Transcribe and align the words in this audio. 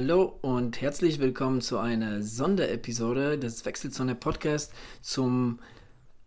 Hallo 0.00 0.38
und 0.42 0.80
herzlich 0.80 1.18
willkommen 1.18 1.60
zu 1.60 1.76
einer 1.76 2.22
Sonderepisode 2.22 3.36
des 3.36 3.64
Wechselzone 3.64 4.14
Podcast 4.14 4.72
zum 5.00 5.58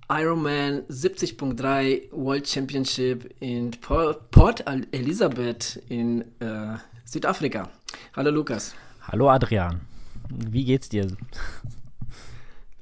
Ironman 0.10 0.82
70.3 0.90 2.12
World 2.12 2.50
Championship 2.50 3.34
in 3.40 3.72
Port 3.72 4.66
Elizabeth 4.92 5.82
in 5.88 6.20
äh, 6.42 6.76
Südafrika. 7.06 7.70
Hallo 8.14 8.32
Lukas. 8.32 8.76
Hallo 9.04 9.30
Adrian. 9.30 9.80
Wie 10.30 10.66
geht's 10.66 10.90
dir? 10.90 11.08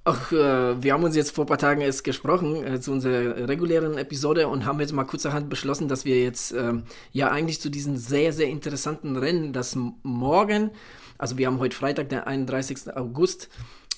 Ach, 0.06 0.32
äh, 0.32 0.82
wir 0.82 0.94
haben 0.94 1.04
uns 1.04 1.16
jetzt 1.16 1.36
vor 1.36 1.44
ein 1.46 1.48
paar 1.48 1.58
Tagen 1.58 1.82
erst 1.82 2.04
gesprochen 2.04 2.66
äh, 2.66 2.80
zu 2.80 2.92
unserer 2.92 3.48
regulären 3.48 3.98
Episode 3.98 4.48
und 4.48 4.66
haben 4.66 4.80
jetzt 4.80 4.94
mal 4.94 5.04
kurzerhand 5.04 5.50
beschlossen, 5.50 5.88
dass 5.88 6.06
wir 6.06 6.24
jetzt 6.24 6.52
ähm, 6.54 6.84
ja 7.12 7.30
eigentlich 7.30 7.60
zu 7.60 7.70
diesen 7.70 7.98
sehr, 7.98 8.32
sehr 8.32 8.48
interessanten 8.48 9.18
Rennen, 9.18 9.52
das 9.52 9.78
morgen, 10.04 10.72
also 11.18 11.38
wir 11.38 11.48
haben 11.48 11.60
heute 11.60 11.76
Freitag, 11.76 12.10
der 12.10 12.28
31. 12.28 12.96
August, 12.96 13.50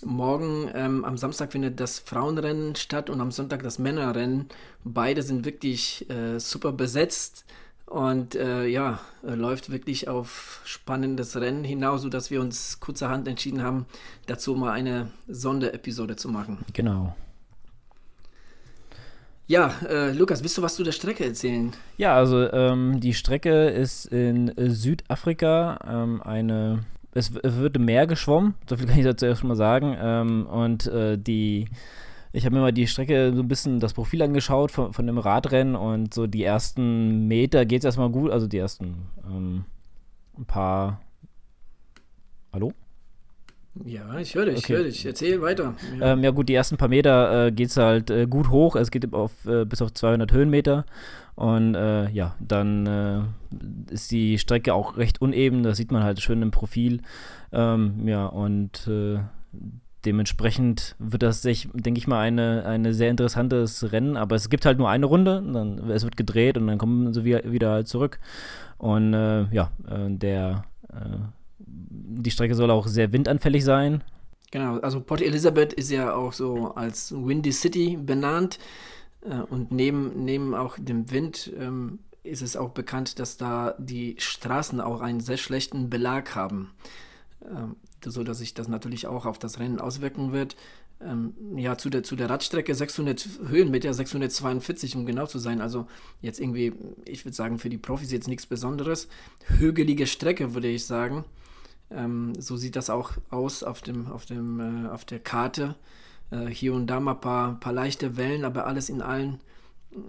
morgen 0.03 0.71
ähm, 0.73 1.05
am 1.05 1.17
Samstag 1.17 1.51
findet 1.51 1.79
das 1.79 1.99
Frauenrennen 1.99 2.75
statt 2.75 3.11
und 3.11 3.21
am 3.21 3.31
Sonntag 3.31 3.61
das 3.61 3.77
Männerrennen. 3.77 4.47
Beide 4.83 5.21
sind 5.21 5.45
wirklich 5.45 6.09
äh, 6.09 6.39
super 6.39 6.71
besetzt. 6.71 7.45
Und 7.91 8.36
äh, 8.36 8.68
ja, 8.68 9.02
äh, 9.22 9.36
läuft 9.36 9.70
wirklich 9.70 10.08
auf 10.08 10.62
spannendes 10.63 11.36
Rennen 11.36 11.66
hinaus, 11.66 12.04
sodass 12.04 12.31
wir 12.31 12.40
uns 12.40 12.80
kurzerhand 12.80 13.27
entschieden 13.27 13.62
haben, 13.62 13.86
dazu 14.27 14.55
mal 14.55 14.72
eine 14.72 15.12
Sonderepisode 15.27 16.16
zu 16.16 16.30
machen. 16.30 16.59
Genau. 16.72 17.14
Ja, 19.45 19.73
äh, 19.89 20.14
Lukas, 20.14 20.42
willst 20.42 20.58
du 20.58 20.61
was 20.61 20.75
zu 20.75 20.83
der 20.83 20.94
Strecke 20.94 21.25
erzählen? 21.25 21.73
Ja, 21.98 22.16
also 22.16 22.50
ähm, 22.53 23.02
die 23.02 23.14
Strecke 23.14 23.67
ist 23.67 24.05
in 24.05 24.53
Südafrika 24.58 25.78
ähm, 25.86 26.22
eine. 26.22 26.86
Es, 27.14 27.30
es 27.44 27.58
wird 27.58 27.76
im 27.76 27.83
Meer 27.83 28.08
geschwommen, 28.08 28.53
so 28.70 28.78
viel 28.78 28.88
kann 28.88 29.00
ich 29.00 29.03
dazu 29.03 29.26
erst 29.26 29.44
mal 29.44 29.58
sagen. 29.58 29.98
Ähm, 30.00 30.45
und 30.45 30.88
äh, 30.88 31.17
die 31.17 31.66
ich 32.33 32.45
habe 32.45 32.55
mir 32.55 32.61
mal 32.61 32.71
die 32.71 32.87
Strecke 32.87 33.33
so 33.35 33.41
ein 33.41 33.47
bisschen 33.47 33.79
das 33.79 33.93
Profil 33.93 34.21
angeschaut 34.21 34.71
von, 34.71 34.93
von 34.93 35.07
dem 35.07 35.17
Radrennen 35.17 35.75
und 35.75 36.13
so 36.13 36.27
die 36.27 36.43
ersten 36.43 37.27
Meter 37.27 37.65
geht 37.65 37.79
es 37.79 37.85
erstmal 37.85 38.09
gut, 38.09 38.31
also 38.31 38.47
die 38.47 38.57
ersten 38.57 38.95
ähm, 39.25 39.65
ein 40.37 40.45
paar. 40.45 41.02
Hallo? 42.53 42.73
Ja, 43.85 44.17
ich 44.19 44.35
höre 44.35 44.45
dich, 44.45 44.57
okay. 44.57 44.73
ich 44.73 44.77
höre 44.77 44.83
dich. 44.83 45.05
Erzähl 45.05 45.41
weiter. 45.41 45.75
Ja. 45.97 46.13
Ähm, 46.13 46.23
ja. 46.23 46.31
gut, 46.31 46.49
die 46.49 46.53
ersten 46.53 46.75
paar 46.75 46.89
Meter 46.89 47.47
äh, 47.47 47.52
geht 47.52 47.69
es 47.69 47.77
halt 47.77 48.09
äh, 48.09 48.27
gut 48.27 48.49
hoch. 48.49 48.75
Es 48.75 48.91
geht 48.91 49.13
auf, 49.13 49.45
äh, 49.45 49.63
bis 49.63 49.81
auf 49.81 49.93
200 49.93 50.31
Höhenmeter. 50.33 50.85
Und 51.35 51.75
äh, 51.75 52.09
ja, 52.09 52.35
dann 52.39 52.85
äh, 52.85 53.93
ist 53.93 54.11
die 54.11 54.37
Strecke 54.37 54.73
auch 54.73 54.97
recht 54.97 55.21
uneben. 55.21 55.63
Das 55.63 55.77
sieht 55.77 55.91
man 55.91 56.03
halt 56.03 56.19
schön 56.19 56.41
im 56.41 56.52
Profil. 56.52 57.02
Ähm, 57.53 58.07
ja, 58.07 58.25
und 58.25 58.87
äh, 58.87 59.19
dementsprechend 60.05 60.95
wird 60.99 61.23
das, 61.23 61.41
sich, 61.41 61.69
denke 61.73 61.97
ich 61.97 62.07
mal, 62.07 62.19
eine, 62.19 62.66
eine 62.66 62.94
sehr 62.94 63.09
interessantes 63.09 63.91
Rennen. 63.91 64.17
Aber 64.17 64.35
es 64.35 64.49
gibt 64.49 64.66
halt 64.66 64.77
nur 64.77 64.89
eine 64.89 65.05
Runde, 65.05 65.43
dann, 65.53 65.89
es 65.89 66.03
wird 66.03 66.17
gedreht 66.17 66.58
und 66.58 66.67
dann 66.67 66.77
kommen 66.77 67.13
sie 67.13 67.23
wieder, 67.23 67.71
halt 67.71 67.88
zurück. 67.88 68.19
Und 68.77 69.13
äh, 69.13 69.43
ja, 69.53 69.71
äh, 69.88 70.09
der, 70.09 70.66
äh, 70.89 71.17
die 71.59 72.31
Strecke 72.31 72.55
soll 72.55 72.71
auch 72.71 72.88
sehr 72.88 73.11
windanfällig 73.11 73.63
sein. 73.63 74.03
Genau, 74.52 74.80
also 74.80 74.99
Port 74.99 75.21
Elizabeth 75.21 75.71
ist 75.73 75.91
ja 75.91 76.13
auch 76.13 76.33
so 76.33 76.73
als 76.75 77.13
Windy 77.13 77.52
City 77.52 77.97
benannt. 77.97 78.59
Äh, 79.23 79.41
und 79.49 79.71
neben, 79.71 80.25
neben 80.25 80.55
auch 80.55 80.77
dem 80.80 81.11
Wind 81.11 81.52
ähm, 81.58 81.99
ist 82.23 82.42
es 82.42 82.58
auch 82.58 82.70
bekannt, 82.70 83.20
dass 83.20 83.37
da 83.37 83.76
die 83.77 84.15
Straßen 84.17 84.81
auch 84.81 85.02
einen 85.02 85.21
sehr 85.21 85.37
schlechten 85.37 85.89
Belag 85.89 86.36
haben. 86.36 86.71
So 88.06 88.23
dass 88.23 88.39
sich 88.39 88.54
das 88.54 88.67
natürlich 88.67 89.08
auch 89.08 89.26
auf 89.26 89.39
das 89.39 89.60
Rennen 89.60 89.80
auswirken 89.80 90.32
wird. 90.32 90.56
Ähm, 91.02 91.34
ja, 91.58 91.78
zu 91.78 91.89
der, 91.89 92.04
zu 92.04 92.16
der 92.16 92.30
Radstrecke 92.30 92.76
600 92.76 93.28
Höhenmeter, 93.48 93.94
642, 93.94 94.95
um 94.95 95.06
genau 95.06 95.26
zu 95.26 95.39
sein. 95.39 95.62
Also 95.62 95.88
jetzt 96.22 96.39
irgendwie, 96.39 96.73
ich 97.06 97.26
würde 97.26 97.36
sagen, 97.36 97.60
für 97.60 97.70
die 97.70 97.78
Profis 97.78 98.12
jetzt 98.12 98.28
nichts 98.28 98.45
Besonderes. 98.45 99.08
Hügelige 99.48 100.08
Strecke, 100.08 100.54
würde 100.54 100.67
ich 100.67 100.86
sagen. 100.86 101.26
Ähm, 101.89 102.34
so 102.39 102.56
sieht 102.56 102.76
das 102.76 102.89
auch 102.89 103.12
aus 103.30 103.64
auf, 103.64 103.82
dem, 103.82 104.08
auf, 104.08 104.26
dem, 104.26 104.86
äh, 104.86 104.89
auf 104.89 105.06
der 105.06 105.20
Karte. 105.20 105.76
Äh, 106.32 106.48
hier 106.48 106.73
und 106.73 106.88
da 106.88 107.00
mal 107.00 107.14
ein 107.14 107.22
paar, 107.22 107.60
paar 107.60 107.73
leichte 107.73 108.18
Wellen, 108.18 108.45
aber 108.45 108.66
alles 108.66 108.89
in 108.89 109.02
allen, 109.02 109.39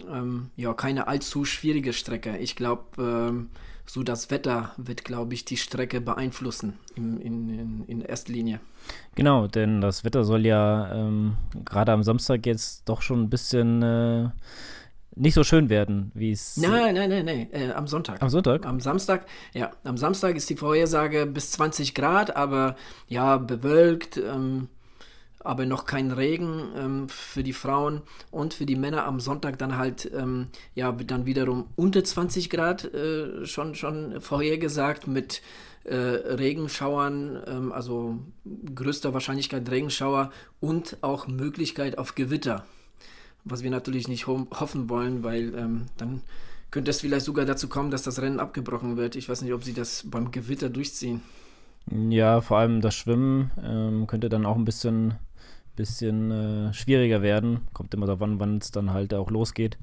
ähm, 0.09 0.49
ja, 0.55 0.73
keine 0.73 1.07
allzu 1.07 1.45
schwierige 1.45 1.93
Strecke. 1.93 2.37
Ich 2.37 2.55
glaube, 2.55 2.83
ähm, 2.97 3.49
so 3.85 4.03
das 4.03 4.31
Wetter 4.31 4.71
wird, 4.77 5.03
glaube 5.03 5.33
ich, 5.33 5.45
die 5.45 5.57
Strecke 5.57 6.01
beeinflussen 6.01 6.79
in, 6.95 7.19
in, 7.19 7.83
in 7.85 8.01
erster 8.01 8.31
Linie. 8.31 8.59
Genau, 9.15 9.47
denn 9.47 9.81
das 9.81 10.03
Wetter 10.03 10.23
soll 10.23 10.45
ja 10.45 10.93
ähm, 10.93 11.35
gerade 11.65 11.91
am 11.91 12.03
Samstag 12.03 12.45
jetzt 12.45 12.87
doch 12.87 13.01
schon 13.01 13.23
ein 13.23 13.29
bisschen 13.29 13.81
äh, 13.81 14.29
nicht 15.15 15.33
so 15.33 15.43
schön 15.43 15.69
werden, 15.69 16.11
wie 16.15 16.31
es. 16.31 16.57
Nein, 16.57 16.95
nein, 16.95 17.09
nein, 17.09 17.25
nein, 17.25 17.47
äh, 17.51 17.71
am 17.71 17.87
Sonntag. 17.87 18.21
Am 18.21 18.29
Sonntag? 18.29 18.65
Am 18.65 18.79
Samstag, 18.79 19.25
ja. 19.53 19.71
Am 19.83 19.97
Samstag 19.97 20.35
ist 20.35 20.49
die 20.49 20.55
Vorhersage 20.55 21.25
bis 21.25 21.51
20 21.51 21.93
Grad, 21.93 22.35
aber 22.35 22.75
ja, 23.07 23.37
bewölkt. 23.37 24.17
Ähm, 24.17 24.69
aber 25.43 25.65
noch 25.65 25.85
kein 25.85 26.11
Regen 26.11 26.71
ähm, 26.75 27.09
für 27.09 27.43
die 27.43 27.53
Frauen 27.53 28.01
und 28.31 28.53
für 28.53 28.65
die 28.65 28.75
Männer 28.75 29.05
am 29.05 29.19
Sonntag 29.19 29.57
dann 29.57 29.77
halt, 29.77 30.09
ähm, 30.13 30.47
ja, 30.75 30.91
dann 30.91 31.25
wiederum 31.25 31.67
unter 31.75 32.03
20 32.03 32.49
Grad 32.49 32.85
äh, 32.93 33.45
schon, 33.45 33.75
schon 33.75 34.21
vorhergesagt 34.21 35.07
mit 35.07 35.41
äh, 35.83 35.95
Regenschauern, 35.95 37.43
ähm, 37.47 37.71
also 37.71 38.19
größter 38.73 39.13
Wahrscheinlichkeit 39.13 39.69
Regenschauer 39.69 40.31
und 40.59 40.97
auch 41.01 41.27
Möglichkeit 41.27 41.97
auf 41.97 42.15
Gewitter, 42.15 42.65
was 43.43 43.63
wir 43.63 43.71
natürlich 43.71 44.07
nicht 44.07 44.27
ho 44.27 44.47
hoffen 44.51 44.89
wollen, 44.89 45.23
weil 45.23 45.53
ähm, 45.55 45.85
dann 45.97 46.21
könnte 46.71 46.89
es 46.89 47.01
vielleicht 47.01 47.25
sogar 47.25 47.45
dazu 47.45 47.67
kommen, 47.67 47.91
dass 47.91 48.03
das 48.03 48.21
Rennen 48.21 48.39
abgebrochen 48.39 48.97
wird. 48.97 49.15
Ich 49.15 49.29
weiß 49.29 49.41
nicht, 49.41 49.53
ob 49.53 49.63
sie 49.63 49.73
das 49.73 50.05
beim 50.09 50.31
Gewitter 50.31 50.69
durchziehen. 50.69 51.21
Ja, 51.91 52.41
vor 52.41 52.57
allem 52.57 52.81
das 52.81 52.95
Schwimmen 52.95 53.51
ähm, 53.61 54.07
könnte 54.07 54.29
dann 54.29 54.45
auch 54.45 54.55
ein 54.55 54.65
bisschen 54.65 55.15
bisschen 55.75 56.31
äh, 56.31 56.73
schwieriger 56.73 57.21
werden. 57.21 57.61
Kommt 57.73 57.93
immer 57.93 58.05
darauf 58.05 58.21
an, 58.21 58.39
wann 58.39 58.57
es 58.57 58.71
dann 58.71 58.91
halt 58.91 59.13
auch 59.13 59.29
losgeht. 59.29 59.77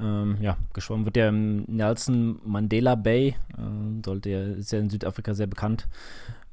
Ähm, 0.00 0.38
ja, 0.40 0.56
geschwommen 0.72 1.04
wird 1.04 1.16
ja 1.16 1.28
im 1.28 1.64
Nelson 1.64 2.40
Mandela 2.44 2.94
Bay. 2.94 3.28
Äh, 3.28 4.04
sollte 4.04 4.30
ja, 4.30 4.42
ist 4.42 4.72
ja 4.72 4.78
in 4.80 4.90
Südafrika 4.90 5.34
sehr 5.34 5.46
bekannt. 5.46 5.86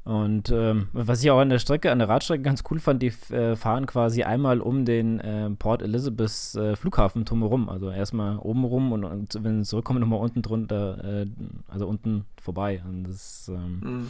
Und 0.04 0.50
ähm, 0.50 0.88
was 0.94 1.24
ich 1.24 1.30
auch 1.30 1.40
an 1.40 1.50
der 1.50 1.60
Strecke, 1.60 1.92
an 1.92 2.00
der 2.00 2.10
Radstrecke 2.10 2.42
ganz 2.42 2.64
cool 2.72 2.80
fand, 2.80 3.04
die 3.04 3.14
äh, 3.34 3.56
fahren 3.56 3.86
quasi 3.86 4.24
einmal 4.24 4.60
um 4.60 4.84
den 4.84 5.20
äh, 5.20 5.50
Port 5.52 5.84
Elizabeth 5.84 6.56
äh, 6.56 6.76
Flughafen 6.76 7.24
drumherum. 7.24 7.70
Also 7.70 7.92
erstmal 7.92 8.38
oben 8.38 8.64
rum 8.64 8.92
und, 8.92 9.04
und 9.04 9.38
wenn 9.44 9.64
sie 9.64 9.70
zurückkommen, 9.70 10.00
nochmal 10.00 10.20
unten 10.20 10.42
drunter, 10.42 11.22
äh, 11.22 11.28
also 11.68 11.88
unten 11.88 12.26
vorbei. 12.42 12.82
Und 12.88 13.04
das 13.04 13.52
ähm, 13.54 13.80
mhm 13.82 14.08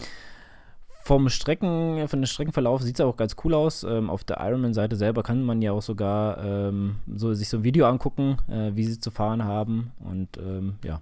vom 1.11 1.27
Strecken, 1.27 2.07
von 2.07 2.21
dem 2.21 2.25
Streckenverlauf 2.25 2.83
sieht 2.83 2.95
es 2.97 3.05
auch 3.05 3.17
ganz 3.17 3.35
cool 3.43 3.53
aus. 3.53 3.83
Ähm, 3.83 4.09
auf 4.09 4.23
der 4.23 4.39
Ironman-Seite 4.39 4.95
selber 4.95 5.23
kann 5.23 5.43
man 5.43 5.61
ja 5.61 5.73
auch 5.73 5.81
sogar 5.81 6.41
ähm, 6.41 6.99
so, 7.13 7.33
sich 7.33 7.49
so 7.49 7.57
ein 7.57 7.63
Video 7.65 7.85
angucken, 7.85 8.37
äh, 8.47 8.71
wie 8.75 8.85
sie 8.85 8.97
zu 8.97 9.11
fahren 9.11 9.43
haben. 9.43 9.91
Und 9.99 10.37
ähm, 10.37 10.75
ja, 10.85 11.01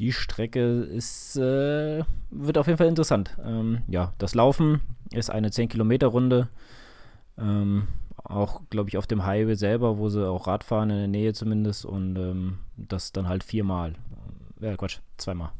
die 0.00 0.10
Strecke 0.12 0.80
ist, 0.82 1.36
äh, 1.36 2.02
wird 2.32 2.58
auf 2.58 2.66
jeden 2.66 2.78
Fall 2.78 2.88
interessant. 2.88 3.36
Ähm, 3.44 3.82
ja, 3.86 4.12
das 4.18 4.34
Laufen 4.34 4.80
ist 5.12 5.30
eine 5.30 5.50
10-Kilometer-Runde. 5.50 6.48
Ähm, 7.38 7.86
auch, 8.24 8.62
glaube 8.70 8.88
ich, 8.88 8.98
auf 8.98 9.06
dem 9.06 9.24
Highway 9.24 9.54
selber, 9.54 9.98
wo 9.98 10.08
sie 10.08 10.28
auch 10.28 10.48
Radfahren 10.48 10.90
in 10.90 10.96
der 10.96 11.06
Nähe 11.06 11.32
zumindest. 11.32 11.84
Und 11.84 12.16
ähm, 12.16 12.58
das 12.76 13.12
dann 13.12 13.28
halt 13.28 13.44
viermal. 13.44 13.94
Ja, 14.60 14.76
Quatsch, 14.76 14.98
zweimal. 15.16 15.52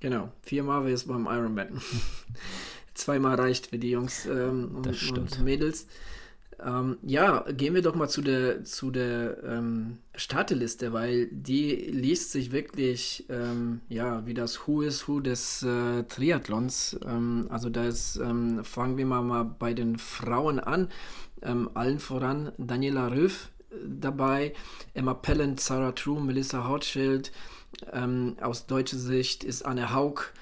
Genau, 0.00 0.30
viermal 0.42 0.84
wäre 0.84 0.94
es 0.94 1.04
beim 1.04 1.26
Ironman. 1.26 1.80
Zweimal 2.94 3.36
reicht 3.36 3.68
für 3.68 3.78
die 3.78 3.90
Jungs 3.90 4.26
ähm, 4.26 4.76
und, 4.76 5.12
und, 5.12 5.40
Mädels. 5.42 5.86
Ähm, 6.58 6.96
ja, 7.02 7.44
gehen 7.52 7.74
wir 7.74 7.82
doch 7.82 7.94
mal 7.94 8.08
zu 8.08 8.22
der, 8.22 8.64
zu 8.64 8.90
der 8.90 9.42
ähm, 9.44 9.98
Starteliste, 10.14 10.92
weil 10.92 11.26
die 11.26 11.74
liest 11.74 12.32
sich 12.32 12.50
wirklich 12.50 13.26
ähm, 13.28 13.82
ja, 13.88 14.24
wie 14.26 14.32
das 14.32 14.66
Who 14.66 14.80
is 14.80 15.06
Who 15.06 15.20
des 15.20 15.62
äh, 15.62 16.04
Triathlons. 16.04 16.98
Ähm, 17.06 17.46
also 17.50 17.68
da 17.68 17.84
ist, 17.84 18.16
ähm, 18.16 18.64
fangen 18.64 18.96
wir 18.96 19.04
mal, 19.04 19.22
mal 19.22 19.44
bei 19.44 19.74
den 19.74 19.98
Frauen 19.98 20.58
an. 20.58 20.88
allen 21.42 21.98
voran 21.98 22.52
Daniela 22.56 23.08
Röf 23.08 23.50
äh, 23.70 23.74
dabei, 23.86 24.54
Emma 24.94 25.12
Pellant, 25.12 25.60
Sarah 25.60 25.92
True, 25.92 26.22
Melissa 26.22 26.66
Hochschild, 26.66 27.32
ähm, 27.92 28.36
aus 28.40 28.66
deutscher 28.66 28.98
Sicht 28.98 29.44
ist 29.44 29.64
Anne 29.64 29.92
Haug 29.92 30.32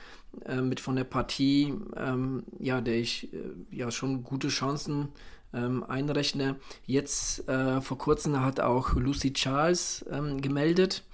äh, 0.46 0.60
mit 0.60 0.80
von 0.80 0.96
der 0.96 1.04
Partie, 1.04 1.74
ähm, 1.96 2.44
ja, 2.58 2.80
der 2.80 2.96
ich 2.96 3.32
äh, 3.32 3.38
ja 3.70 3.90
schon 3.90 4.24
gute 4.24 4.48
Chancen 4.48 5.08
ähm, 5.52 5.84
einrechne. 5.84 6.56
Jetzt 6.86 7.48
äh, 7.48 7.80
vor 7.80 7.98
kurzem 7.98 8.40
hat 8.40 8.60
auch 8.60 8.94
Lucy 8.94 9.32
Charles 9.32 10.04
ähm, 10.10 10.40
gemeldet, 10.40 11.04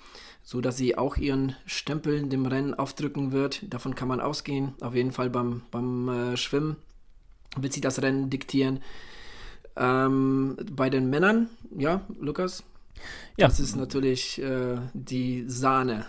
so 0.42 0.60
dass 0.60 0.76
sie 0.76 0.96
auch 0.96 1.16
ihren 1.16 1.54
Stempel 1.66 2.26
dem 2.26 2.46
Rennen 2.46 2.74
aufdrücken 2.74 3.32
wird. 3.32 3.62
Davon 3.72 3.94
kann 3.94 4.08
man 4.08 4.20
ausgehen. 4.20 4.74
Auf 4.80 4.94
jeden 4.94 5.12
Fall 5.12 5.30
beim, 5.30 5.62
beim 5.70 6.08
äh, 6.08 6.36
Schwimmen 6.36 6.76
wird 7.56 7.72
sie 7.72 7.80
das 7.80 8.00
Rennen 8.02 8.30
diktieren. 8.30 8.80
Ähm, 9.76 10.56
bei 10.72 10.90
den 10.90 11.10
Männern, 11.10 11.48
ja, 11.76 12.02
Lukas, 12.18 12.64
ja. 13.36 13.46
das 13.46 13.60
ist 13.60 13.76
natürlich 13.76 14.40
äh, 14.42 14.76
die 14.94 15.44
Sahne. 15.46 16.06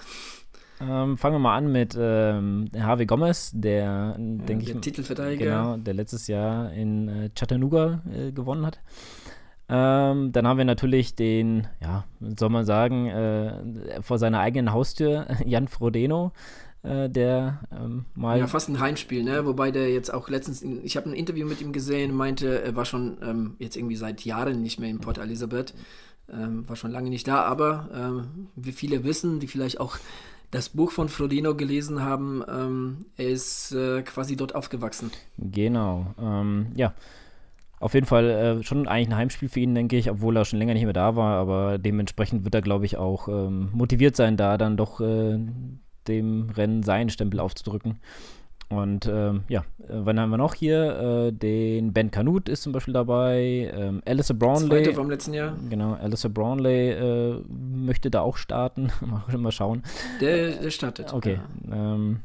Ähm, 0.81 1.17
fangen 1.17 1.35
wir 1.35 1.39
mal 1.39 1.57
an 1.57 1.71
mit 1.71 1.95
ähm, 1.99 2.69
Harvey 2.75 3.05
Gomez, 3.05 3.51
der, 3.53 4.15
denke 4.17 4.63
ich, 4.63 4.81
Titelverteidiger. 4.81 5.45
Genau, 5.45 5.77
der 5.77 5.93
letztes 5.93 6.27
Jahr 6.27 6.73
in 6.73 7.07
äh, 7.07 7.29
Chattanooga 7.35 8.01
äh, 8.11 8.31
gewonnen 8.31 8.65
hat. 8.65 8.79
Ähm, 9.69 10.31
dann 10.31 10.47
haben 10.47 10.57
wir 10.57 10.65
natürlich 10.65 11.15
den, 11.15 11.67
ja, 11.81 12.03
soll 12.37 12.49
man 12.49 12.65
sagen, 12.65 13.07
äh, 13.07 14.01
vor 14.01 14.17
seiner 14.17 14.39
eigenen 14.39 14.73
Haustür, 14.73 15.27
Jan 15.45 15.67
Frodeno, 15.67 16.33
äh, 16.83 17.09
der 17.09 17.61
ähm, 17.71 18.05
mal. 18.15 18.39
Ja, 18.39 18.47
fast 18.47 18.67
ein 18.67 18.79
Heimspiel, 18.79 19.23
ne? 19.23 19.45
Wobei 19.45 19.71
der 19.71 19.89
jetzt 19.93 20.11
auch 20.13 20.29
letztens, 20.29 20.61
in, 20.61 20.83
ich 20.83 20.97
habe 20.97 21.09
ein 21.09 21.13
Interview 21.13 21.47
mit 21.47 21.61
ihm 21.61 21.71
gesehen, 21.71 22.13
meinte, 22.13 22.61
er 22.63 22.75
war 22.75 22.85
schon 22.85 23.17
ähm, 23.23 23.55
jetzt 23.59 23.77
irgendwie 23.77 23.95
seit 23.95 24.25
Jahren 24.25 24.61
nicht 24.61 24.79
mehr 24.79 24.89
in 24.89 24.99
Port 24.99 25.19
Elizabeth, 25.19 25.73
ähm, 26.31 26.67
war 26.67 26.75
schon 26.75 26.91
lange 26.91 27.09
nicht 27.09 27.27
da, 27.27 27.43
aber 27.43 27.89
ähm, 27.93 28.47
wie 28.55 28.71
viele 28.71 29.03
wissen, 29.03 29.39
die 29.39 29.47
vielleicht 29.47 29.79
auch 29.79 29.97
das 30.51 30.69
Buch 30.69 30.91
von 30.91 31.09
Frodeno 31.09 31.55
gelesen 31.55 32.03
haben, 32.03 32.43
ähm, 32.49 33.05
er 33.17 33.29
ist 33.29 33.71
äh, 33.71 34.01
quasi 34.03 34.35
dort 34.35 34.53
aufgewachsen. 34.55 35.11
Genau, 35.37 36.13
ähm, 36.19 36.67
ja. 36.75 36.93
Auf 37.79 37.95
jeden 37.95 38.05
Fall 38.05 38.29
äh, 38.29 38.63
schon 38.63 38.87
eigentlich 38.87 39.07
ein 39.07 39.15
Heimspiel 39.15 39.49
für 39.49 39.59
ihn, 39.59 39.73
denke 39.73 39.97
ich, 39.97 40.11
obwohl 40.11 40.37
er 40.37 40.45
schon 40.45 40.59
länger 40.59 40.75
nicht 40.75 40.83
mehr 40.83 40.93
da 40.93 41.15
war, 41.15 41.37
aber 41.37 41.79
dementsprechend 41.79 42.43
wird 42.43 42.53
er, 42.53 42.61
glaube 42.61 42.85
ich, 42.85 42.97
auch 42.97 43.27
ähm, 43.27 43.69
motiviert 43.73 44.15
sein, 44.15 44.37
da 44.37 44.59
dann 44.59 44.77
doch 44.77 45.01
äh, 45.01 45.39
dem 46.07 46.49
Rennen 46.51 46.83
seinen 46.83 47.09
Stempel 47.09 47.39
aufzudrücken. 47.39 47.99
Und 48.71 49.05
ähm, 49.05 49.43
ja, 49.49 49.59
äh, 49.79 49.89
wann 49.89 50.19
haben 50.19 50.29
wir 50.29 50.37
noch 50.37 50.55
hier? 50.55 51.27
Äh, 51.27 51.31
den 51.33 51.91
Ben 51.91 52.09
Canute 52.09 52.51
ist 52.51 52.63
zum 52.63 52.71
Beispiel 52.71 52.93
dabei. 52.93 53.71
Ähm, 53.75 54.01
Alistair 54.05 54.35
Brownlee. 54.37 54.67
Zweite 54.67 54.93
vom 54.93 55.09
letzten 55.09 55.33
Jahr. 55.33 55.57
Genau, 55.69 55.93
Alistair 55.93 56.31
Brownlee 56.31 56.91
äh, 56.91 57.41
möchte 57.49 58.09
da 58.09 58.21
auch 58.21 58.37
starten. 58.37 58.91
mal 59.37 59.51
schauen. 59.51 59.83
Der, 60.21 60.51
der 60.51 60.69
startet. 60.71 61.13
Okay. 61.13 61.39
Ja. 61.69 61.95
Ähm, 61.95 62.21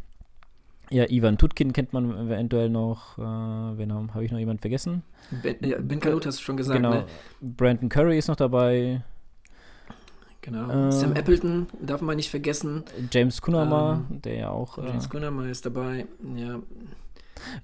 ja, 0.88 1.04
Ivan 1.10 1.36
Tutkin 1.36 1.72
kennt 1.72 1.92
man 1.92 2.28
eventuell 2.28 2.70
noch. 2.70 3.18
Äh, 3.18 3.22
wen 3.22 3.92
habe 3.92 4.14
hab 4.14 4.22
ich 4.22 4.30
noch 4.30 4.38
jemand 4.38 4.60
vergessen? 4.60 5.02
Ben, 5.42 5.56
ja, 5.60 5.78
ben 5.80 5.98
Canute 5.98 6.28
hast 6.28 6.38
du 6.38 6.44
schon 6.44 6.56
gesagt. 6.56 6.76
Genau. 6.76 6.90
Ne? 6.90 7.04
Brandon 7.40 7.88
Curry 7.88 8.18
ist 8.18 8.28
noch 8.28 8.36
dabei. 8.36 9.02
Genau. 10.46 10.88
Äh, 10.88 10.92
Sam 10.92 11.12
Appleton 11.14 11.66
darf 11.80 12.00
man 12.00 12.14
nicht 12.14 12.30
vergessen. 12.30 12.84
James 13.10 13.42
Kunama, 13.42 14.04
ähm, 14.08 14.22
der 14.22 14.34
ja 14.36 14.50
auch. 14.50 14.78
James 14.78 15.06
äh, 15.06 15.08
Kunama 15.08 15.46
ist 15.48 15.66
dabei, 15.66 16.06
ja. 16.36 16.60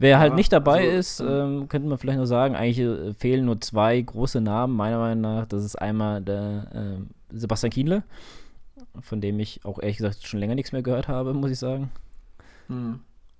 Wer 0.00 0.18
halt 0.18 0.34
nicht 0.34 0.52
dabei 0.52 0.90
also, 0.90 0.98
ist, 0.98 1.20
ähm, 1.20 1.68
könnte 1.68 1.88
man 1.88 1.96
vielleicht 1.96 2.18
noch 2.18 2.26
sagen, 2.26 2.56
eigentlich 2.56 2.80
äh, 2.80 3.14
fehlen 3.14 3.44
nur 3.44 3.60
zwei 3.60 4.00
große 4.00 4.40
Namen, 4.40 4.74
meiner 4.74 4.98
Meinung 4.98 5.20
nach. 5.20 5.46
Das 5.46 5.64
ist 5.64 5.76
einmal 5.76 6.22
der 6.22 6.98
äh, 7.30 7.36
Sebastian 7.36 7.70
Kienle, 7.70 8.02
von 9.00 9.20
dem 9.20 9.38
ich 9.38 9.64
auch 9.64 9.78
ehrlich 9.80 9.98
gesagt 9.98 10.26
schon 10.26 10.40
länger 10.40 10.56
nichts 10.56 10.72
mehr 10.72 10.82
gehört 10.82 11.06
habe, 11.06 11.34
muss 11.34 11.52
ich 11.52 11.60
sagen. 11.60 11.92
Hm. 12.66 12.98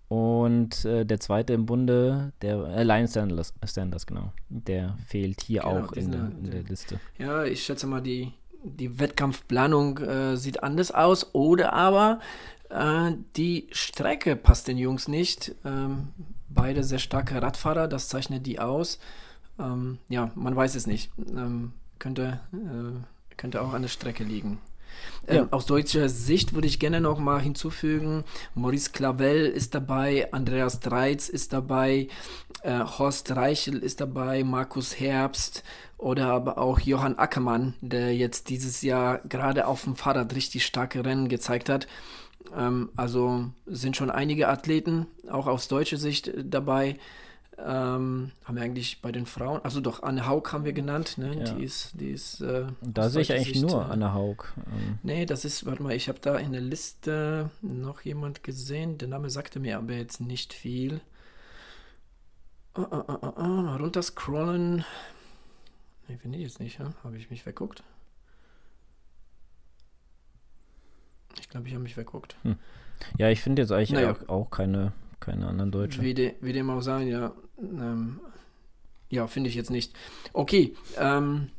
Und 0.08 0.84
äh, 0.84 1.04
der 1.04 1.18
zweite 1.18 1.52
im 1.52 1.66
Bunde, 1.66 2.32
der 2.42 2.58
äh, 2.76 2.84
Lion 2.84 3.08
Sanders, 3.08 3.54
Sanders, 3.64 4.06
genau. 4.06 4.32
Der 4.48 4.96
fehlt 5.06 5.40
hier 5.40 5.62
genau, 5.62 5.86
auch 5.86 5.92
in 5.92 6.12
der, 6.12 6.30
in 6.44 6.50
der, 6.50 6.62
Liste. 6.62 7.00
Ja, 7.18 7.44
ich 7.44 7.64
schätze 7.64 7.86
mal, 7.86 8.02
die, 8.02 8.32
die 8.64 8.98
Wettkampfplanung 8.98 9.98
äh, 9.98 10.36
sieht 10.36 10.62
anders 10.62 10.90
aus 10.90 11.34
oder 11.34 11.72
aber 11.72 12.20
äh, 12.70 13.12
die 13.36 13.68
Strecke 13.72 14.36
passt 14.36 14.68
den 14.68 14.78
Jungs 14.78 15.08
nicht. 15.08 15.54
Ähm, 15.64 16.08
beide 16.48 16.84
sehr 16.84 16.98
starke 16.98 17.40
Radfahrer, 17.40 17.88
das 17.88 18.08
zeichnet 18.08 18.46
die 18.46 18.60
aus. 18.60 18.98
Ähm, 19.58 19.98
ja, 20.08 20.30
man 20.34 20.56
weiß 20.56 20.74
es 20.74 20.86
nicht. 20.86 21.10
Ähm, 21.18 21.72
könnte, 21.98 22.40
äh, 22.52 23.34
könnte 23.36 23.62
auch 23.62 23.72
an 23.72 23.82
der 23.82 23.88
Strecke 23.88 24.24
liegen. 24.24 24.58
Ähm, 25.26 25.36
ja. 25.36 25.48
aus 25.50 25.66
deutscher 25.66 26.08
Sicht 26.08 26.54
würde 26.54 26.66
ich 26.66 26.80
gerne 26.80 27.00
noch 27.00 27.18
mal 27.18 27.40
hinzufügen, 27.40 28.24
Maurice 28.54 28.90
Clavel 28.90 29.46
ist 29.46 29.74
dabei, 29.74 30.32
Andreas 30.32 30.80
Dreiz 30.80 31.28
ist 31.28 31.52
dabei, 31.52 32.08
äh, 32.62 32.80
Horst 32.80 33.30
Reichel 33.34 33.78
ist 33.78 34.00
dabei, 34.00 34.42
Markus 34.42 34.98
Herbst 34.98 35.62
oder 35.96 36.26
aber 36.26 36.58
auch 36.58 36.80
Johann 36.80 37.18
Ackermann, 37.18 37.74
der 37.80 38.14
jetzt 38.16 38.48
dieses 38.48 38.82
Jahr 38.82 39.20
gerade 39.28 39.68
auf 39.68 39.84
dem 39.84 39.94
Fahrrad 39.94 40.34
richtig 40.34 40.66
starke 40.66 41.04
Rennen 41.04 41.28
gezeigt 41.28 41.68
hat. 41.68 41.86
Ähm, 42.56 42.90
also 42.96 43.46
sind 43.66 43.96
schon 43.96 44.10
einige 44.10 44.48
Athleten, 44.48 45.06
auch 45.30 45.46
aus 45.46 45.68
deutscher 45.68 45.98
Sicht 45.98 46.32
dabei. 46.36 46.98
Ähm, 47.58 48.32
haben 48.44 48.56
wir 48.56 48.62
eigentlich 48.62 49.02
bei 49.02 49.12
den 49.12 49.26
Frauen, 49.26 49.60
also 49.62 49.80
doch, 49.80 50.02
Anne 50.02 50.26
Haug 50.26 50.52
haben 50.52 50.64
wir 50.64 50.72
genannt, 50.72 51.18
ne? 51.18 51.36
Ja. 51.36 51.44
Die 51.52 51.62
ist, 51.62 51.92
die 52.00 52.10
ist. 52.10 52.40
Äh, 52.40 52.66
da 52.80 53.10
sehe 53.10 53.22
ich 53.22 53.32
eigentlich 53.32 53.60
Sicht, 53.60 53.60
nur 53.60 53.82
äh, 53.82 53.90
Anne 53.90 54.14
Haug. 54.14 54.44
Ähm. 54.56 54.98
Nee, 55.02 55.26
das 55.26 55.44
ist, 55.44 55.66
warte 55.66 55.82
mal, 55.82 55.92
ich 55.92 56.08
habe 56.08 56.18
da 56.20 56.38
in 56.38 56.52
der 56.52 56.62
Liste 56.62 57.50
noch 57.60 58.00
jemand 58.02 58.42
gesehen, 58.42 58.96
der 58.98 59.08
Name 59.08 59.28
sagte 59.28 59.60
mir 59.60 59.76
aber 59.76 59.92
jetzt 59.94 60.20
nicht 60.20 60.54
viel. 60.54 61.02
Uh, 62.76 62.80
uh, 62.90 63.04
uh, 63.12 63.38
uh, 63.38 63.76
runter 63.76 64.02
scrollen. 64.02 64.84
Nee, 66.08 66.16
finde 66.16 66.38
ich 66.38 66.44
jetzt 66.44 66.58
nicht, 66.58 66.78
ja? 66.78 66.94
Habe 67.04 67.18
ich 67.18 67.30
mich 67.30 67.44
wegguckt? 67.44 67.82
Ich 71.38 71.48
glaube, 71.50 71.68
ich 71.68 71.74
habe 71.74 71.82
mich 71.82 71.96
wegguckt. 71.96 72.36
Hm. 72.42 72.56
Ja, 73.18 73.28
ich 73.28 73.40
finde 73.40 73.62
jetzt 73.62 73.72
eigentlich 73.72 73.90
naja. 73.90 74.16
auch, 74.26 74.28
auch, 74.28 74.50
keine, 74.50 74.92
keine 75.22 75.46
anderen 75.46 75.70
Deutschen. 75.70 76.02
Wie, 76.02 76.14
de, 76.14 76.34
wie 76.40 76.52
dem 76.52 76.68
auch 76.70 76.82
sein, 76.82 77.08
ja. 77.08 77.32
Ähm, 77.58 78.20
ja, 79.08 79.26
finde 79.26 79.48
ich 79.48 79.54
jetzt 79.54 79.70
nicht. 79.70 79.94
Okay, 80.32 80.74
ähm, 80.98 81.50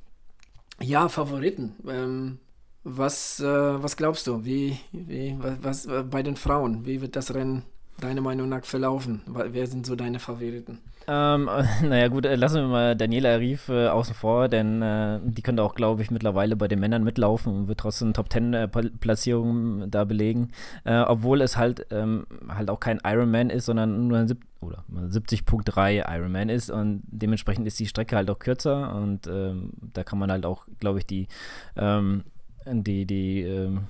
ja, 0.82 1.08
Favoriten. 1.08 1.74
Ähm, 1.88 2.40
was, 2.84 3.40
äh, 3.40 3.46
was 3.84 3.96
glaubst 3.96 4.28
du? 4.28 4.44
Wie, 4.44 4.78
wie, 4.92 5.38
was, 5.40 5.88
was 5.88 6.10
bei 6.10 6.22
den 6.24 6.36
Frauen? 6.36 6.86
Wie 6.86 7.02
wird 7.02 7.16
das 7.16 7.34
Rennen 7.34 7.64
deiner 8.00 8.22
Meinung 8.22 8.50
nach 8.50 8.66
verlaufen? 8.66 9.22
Wer 9.28 9.68
sind 9.68 9.86
so 9.86 9.96
deine 9.96 10.20
Favoriten? 10.20 10.80
Ähm, 11.08 11.50
naja, 11.84 12.08
gut, 12.08 12.26
äh, 12.26 12.36
lassen 12.36 12.62
wir 12.62 12.68
mal 12.68 12.96
Daniela 12.96 13.34
Arif 13.34 13.70
äh, 13.70 13.88
außen 13.88 14.16
vor, 14.16 14.48
denn 14.48 14.82
äh, 14.82 15.20
die 15.24 15.42
könnte 15.42 15.64
auch, 15.64 15.76
glaube 15.76 16.02
ich, 16.02 16.12
mittlerweile 16.12 16.56
bei 16.56 16.68
den 16.68 16.80
Männern 16.80 17.04
mitlaufen 17.04 17.54
und 17.54 17.68
wird 17.68 17.80
trotzdem 17.80 18.14
Top 18.14 18.32
10 18.32 18.54
äh, 18.54 18.68
Platzierungen 18.68 19.90
da 19.92 20.06
belegen. 20.06 20.50
Äh, 20.86 21.02
obwohl 21.02 21.42
es 21.42 21.58
halt, 21.58 21.88
ähm, 21.92 22.26
halt 22.48 22.70
auch 22.70 22.80
kein 22.80 23.00
Ironman 23.04 23.50
ist, 23.50 23.66
sondern 23.66 24.08
nur 24.08 24.20
ein 24.20 24.28
Sieb 24.28 24.46
oder 24.62 24.84
70.3 24.92 26.10
Ironman 26.10 26.48
ist 26.48 26.70
und 26.70 27.04
dementsprechend 27.08 27.68
ist 27.68 27.80
die 27.80 27.86
Strecke 27.86 28.16
halt 28.16 28.30
auch 28.30 28.40
kürzer 28.40 28.96
und 28.96 29.28
ähm, 29.28 29.72
da 29.94 30.06
kann 30.06 30.20
man 30.20 30.32
halt 30.32 30.46
auch, 30.46 30.66
glaube 30.80 31.00
ich, 31.00 31.06
die, 31.06 31.28
ähm, 31.76 32.24
die, 32.66 33.06
die, 33.06 33.42
ähm, 33.42 33.88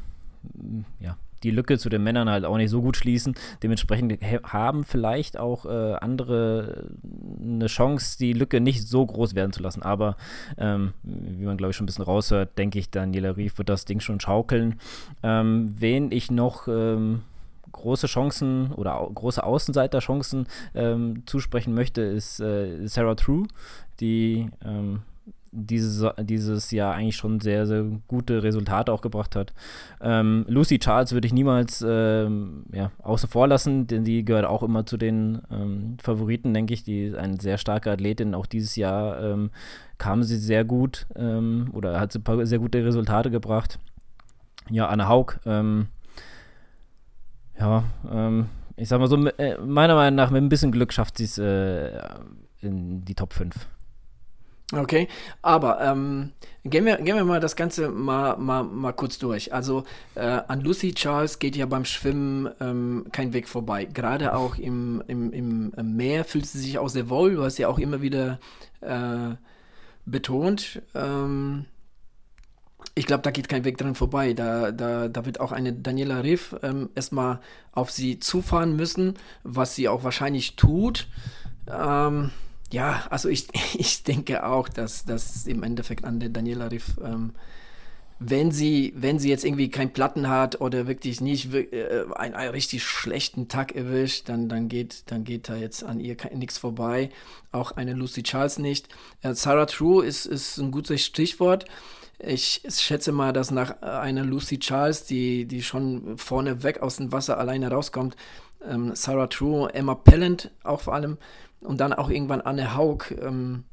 ja, 1.00 1.16
die 1.44 1.52
Lücke 1.52 1.78
zu 1.78 1.90
den 1.90 2.04
Männern 2.04 2.30
halt 2.30 2.46
auch 2.46 2.58
nicht 2.58 2.70
so 2.70 2.82
gut 2.82 2.98
schließen. 2.98 3.36
Dementsprechend 3.62 4.20
haben 4.44 4.84
vielleicht 4.84 5.38
auch 5.38 5.66
äh, 5.66 5.94
andere 5.96 6.92
eine 7.42 7.68
Chance, 7.68 8.18
die 8.18 8.34
Lücke 8.34 8.62
nicht 8.62 8.88
so 8.88 9.06
groß 9.06 9.36
werden 9.36 9.54
zu 9.54 9.62
lassen. 9.62 9.84
Aber 9.84 10.16
ähm, 10.58 10.94
wie 11.04 11.46
man, 11.46 11.58
glaube 11.58 11.72
ich, 11.72 11.78
schon 11.78 11.86
ein 11.86 11.88
bisschen 11.88 12.06
raushört, 12.06 12.58
denke 12.58 12.80
ich, 12.80 12.90
Daniela 12.90 13.36
Rief 13.36 13.58
wird 13.58 13.70
das 13.70 13.86
Ding 13.86 14.00
schon 14.00 14.20
schaukeln. 14.20 14.80
Ähm, 15.22 15.74
wen 15.78 16.12
ich 16.12 16.32
noch 16.32 16.68
ähm, 16.68 17.22
große 17.72 18.08
Chancen 18.08 18.72
oder 18.72 19.00
au 19.00 19.10
große 19.10 19.44
Außenseiterchancen 19.44 20.48
ähm, 20.74 21.24
zusprechen 21.26 21.74
möchte, 21.74 22.02
ist 22.02 22.40
äh, 22.40 22.88
Sarah 22.88 23.16
True, 23.16 23.48
die 24.00 24.50
ähm, 24.64 25.02
dieses, 25.54 26.06
dieses 26.20 26.72
Jahr 26.72 26.96
eigentlich 26.96 27.16
schon 27.16 27.40
sehr, 27.40 27.66
sehr 27.66 27.86
gute 28.08 28.44
Resultate 28.44 28.92
auch 28.92 29.02
gebracht 29.02 29.36
hat. 29.36 29.54
Ähm, 30.02 30.46
Lucy 30.48 30.80
Charles 30.80 31.14
würde 31.14 31.28
ich 31.28 31.34
niemals 31.34 31.84
ähm, 31.88 32.66
ja, 32.72 32.92
außen 33.02 33.30
vor 33.30 33.48
lassen, 33.48 33.88
denn 33.88 34.04
die 34.04 34.26
gehört 34.26 34.46
auch 34.46 34.64
immer 34.64 34.86
zu 34.86 34.98
den 34.98 35.42
ähm, 35.52 35.98
Favoriten, 36.02 36.54
denke 36.54 36.74
ich. 36.74 36.84
Die 36.84 37.06
ist 37.06 37.16
eine 37.16 37.40
sehr 37.40 37.58
starke 37.58 37.92
Athletin. 37.92 38.36
Auch 38.36 38.46
dieses 38.46 38.76
Jahr 38.76 39.22
ähm, 39.22 39.52
kam 39.98 40.24
sie 40.24 40.38
sehr 40.38 40.66
gut 40.66 41.06
ähm, 41.16 41.70
oder 41.74 42.00
hat 42.00 42.12
sie 42.12 42.20
paar 42.20 42.46
sehr 42.46 42.60
gute 42.60 42.84
Resultate 42.84 43.30
gebracht. 43.32 43.80
Ja, 44.70 44.88
Anne 44.88 45.08
Haug, 45.08 45.40
ähm, 45.46 45.88
ja, 47.60 47.84
ich 48.76 48.90
sag 48.90 49.00
mal 49.00 49.08
so, 49.08 49.16
äh, 49.16 49.58
meiner 49.60 49.96
Meinung 49.96 50.16
nach 50.16 50.32
mit 50.32 50.42
ein 50.42 50.50
bisschen 50.50 50.72
Glück 50.72 50.94
schafft 50.94 51.18
sie 51.18 51.26
es 51.26 51.38
äh, 51.38 52.00
in 52.62 53.06
die 53.06 53.16
Top 53.16 53.34
5. 53.34 53.54
Okay, 54.76 55.08
aber 55.44 55.82
ähm, 55.82 56.32
gehen, 56.64 56.86
wir, 56.86 56.98
gehen 56.98 57.16
wir 57.16 57.26
mal 57.26 57.40
das 57.40 57.56
Ganze 57.56 57.90
mal, 57.90 58.38
mal, 58.38 58.64
mal 58.64 58.92
kurz 58.92 59.20
durch. 59.20 59.54
Also 59.54 59.84
äh, 60.16 60.22
an 60.22 60.62
Lucy 60.62 60.94
Charles 60.94 61.38
geht 61.38 61.56
ja 61.56 61.68
beim 61.68 61.86
Schwimmen 61.86 62.50
ähm, 62.60 63.06
kein 63.12 63.34
Weg 63.34 63.48
vorbei. 63.48 63.86
Gerade 63.86 64.34
auch 64.36 64.58
im, 64.58 65.04
im, 65.08 65.32
im 65.32 65.96
Meer 65.96 66.26
fühlt 66.26 66.48
sie 66.48 66.60
sich 66.60 66.80
auch 66.80 66.90
sehr 66.90 67.10
wohl, 67.10 67.38
was 67.38 67.56
sie 67.56 67.68
auch 67.68 67.78
immer 67.78 68.02
wieder 68.02 68.40
äh, 68.82 69.36
betont. 70.06 70.82
Ähm, 70.96 71.66
ich 72.96 73.06
glaube, 73.06 73.24
da 73.24 73.32
geht 73.32 73.50
kein 73.50 73.64
Weg 73.66 73.78
dran 73.78 73.96
vorbei. 73.96 74.34
Da, 74.34 74.72
da, 74.72 75.08
da 75.08 75.26
wird 75.26 75.40
auch 75.40 75.52
eine 75.52 75.74
Daniela 75.74 76.24
Riff 76.24 76.56
ähm, 76.64 76.90
erstmal 76.96 77.40
auf 77.72 77.92
sie 77.92 78.20
zufahren 78.20 78.76
müssen, 78.76 79.16
was 79.44 79.76
sie 79.76 79.88
auch 79.88 80.04
wahrscheinlich 80.04 80.56
tut. 80.56 81.08
Ähm, 81.68 82.32
ja, 82.74 83.06
also 83.12 83.30
ich, 83.30 83.48
ich 83.76 84.04
denke 84.04 84.46
auch, 84.46 84.68
dass 84.68 85.06
das 85.06 85.48
im 85.48 85.64
Endeffekt 85.64 86.04
an 86.04 86.20
der 86.20 86.30
Daniela 86.30 86.72
Riff, 86.72 86.96
ähm, 87.04 87.34
wenn 88.20 88.52
sie, 88.52 88.94
wenn 88.96 89.20
sie 89.20 89.30
jetzt 89.30 89.44
irgendwie 89.44 89.70
keinen 89.70 89.92
Platten 89.92 90.30
hat 90.30 90.62
oder 90.62 90.88
wirklich 90.88 91.20
nicht 91.20 91.54
äh, 91.54 92.06
einen, 92.16 92.34
einen, 92.34 92.52
richtig 92.52 92.84
schlechten 92.84 93.48
Tag 93.48 93.76
erwischt, 93.76 94.30
dann, 94.30 94.50
dann, 94.50 94.70
geht, 94.70 95.04
dann 95.08 95.24
geht 95.24 95.50
da 95.50 95.56
jetzt 95.56 95.84
an 95.84 96.00
ihr 96.00 96.16
nichts 96.34 96.58
vorbei. 96.58 97.10
Auch 97.52 97.74
eine 97.74 97.94
Lucy 97.94 98.24
Charles 98.24 98.60
nicht. 98.60 98.88
Äh, 99.22 99.34
Sarah 99.34 99.66
True 99.66 100.06
ist, 100.06 100.26
ist 100.26 100.58
ein 100.58 100.72
gutes 100.72 101.04
Stichwort. 101.06 101.66
Ich 102.20 102.62
schätze 102.70 103.12
mal, 103.12 103.34
dass 103.34 103.52
nach 103.52 103.82
einer 103.82 104.24
Lucy 104.24 104.58
Charles, 104.58 105.04
die, 105.06 105.46
die 105.46 105.62
schon 105.62 106.18
vorne 106.18 106.64
weg 106.64 106.82
aus 106.82 106.96
dem 106.96 107.12
Wasser 107.12 107.38
alleine 107.38 107.70
rauskommt, 107.70 108.16
ähm, 108.66 108.96
Sarah 108.96 109.28
True, 109.28 109.74
Emma 109.74 109.96
Pellant 109.96 110.52
auch 110.64 110.82
vor 110.82 110.94
allem 110.94 111.18
und 111.64 111.80
dann 111.80 111.94
auch 111.94 112.10
irgendwann 112.10 112.42
Anne 112.42 112.76
Haug 112.76 113.12
ähm, 113.22 113.64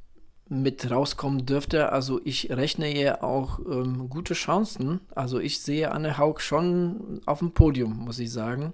mit 0.49 0.91
rauskommen 0.91 1.47
dürfte. 1.47 1.93
Also 1.93 2.21
ich 2.25 2.51
rechne 2.51 2.93
ihr 2.93 3.23
auch 3.23 3.61
ähm, 3.61 4.09
gute 4.09 4.35
Chancen. 4.35 5.01
Also 5.15 5.39
ich 5.39 5.61
sehe 5.61 5.93
Anne 5.93 6.19
Haug 6.19 6.41
schon 6.41 7.21
auf 7.27 7.39
dem 7.39 7.53
Podium, 7.53 7.97
muss 7.97 8.19
ich 8.19 8.33
sagen. 8.33 8.73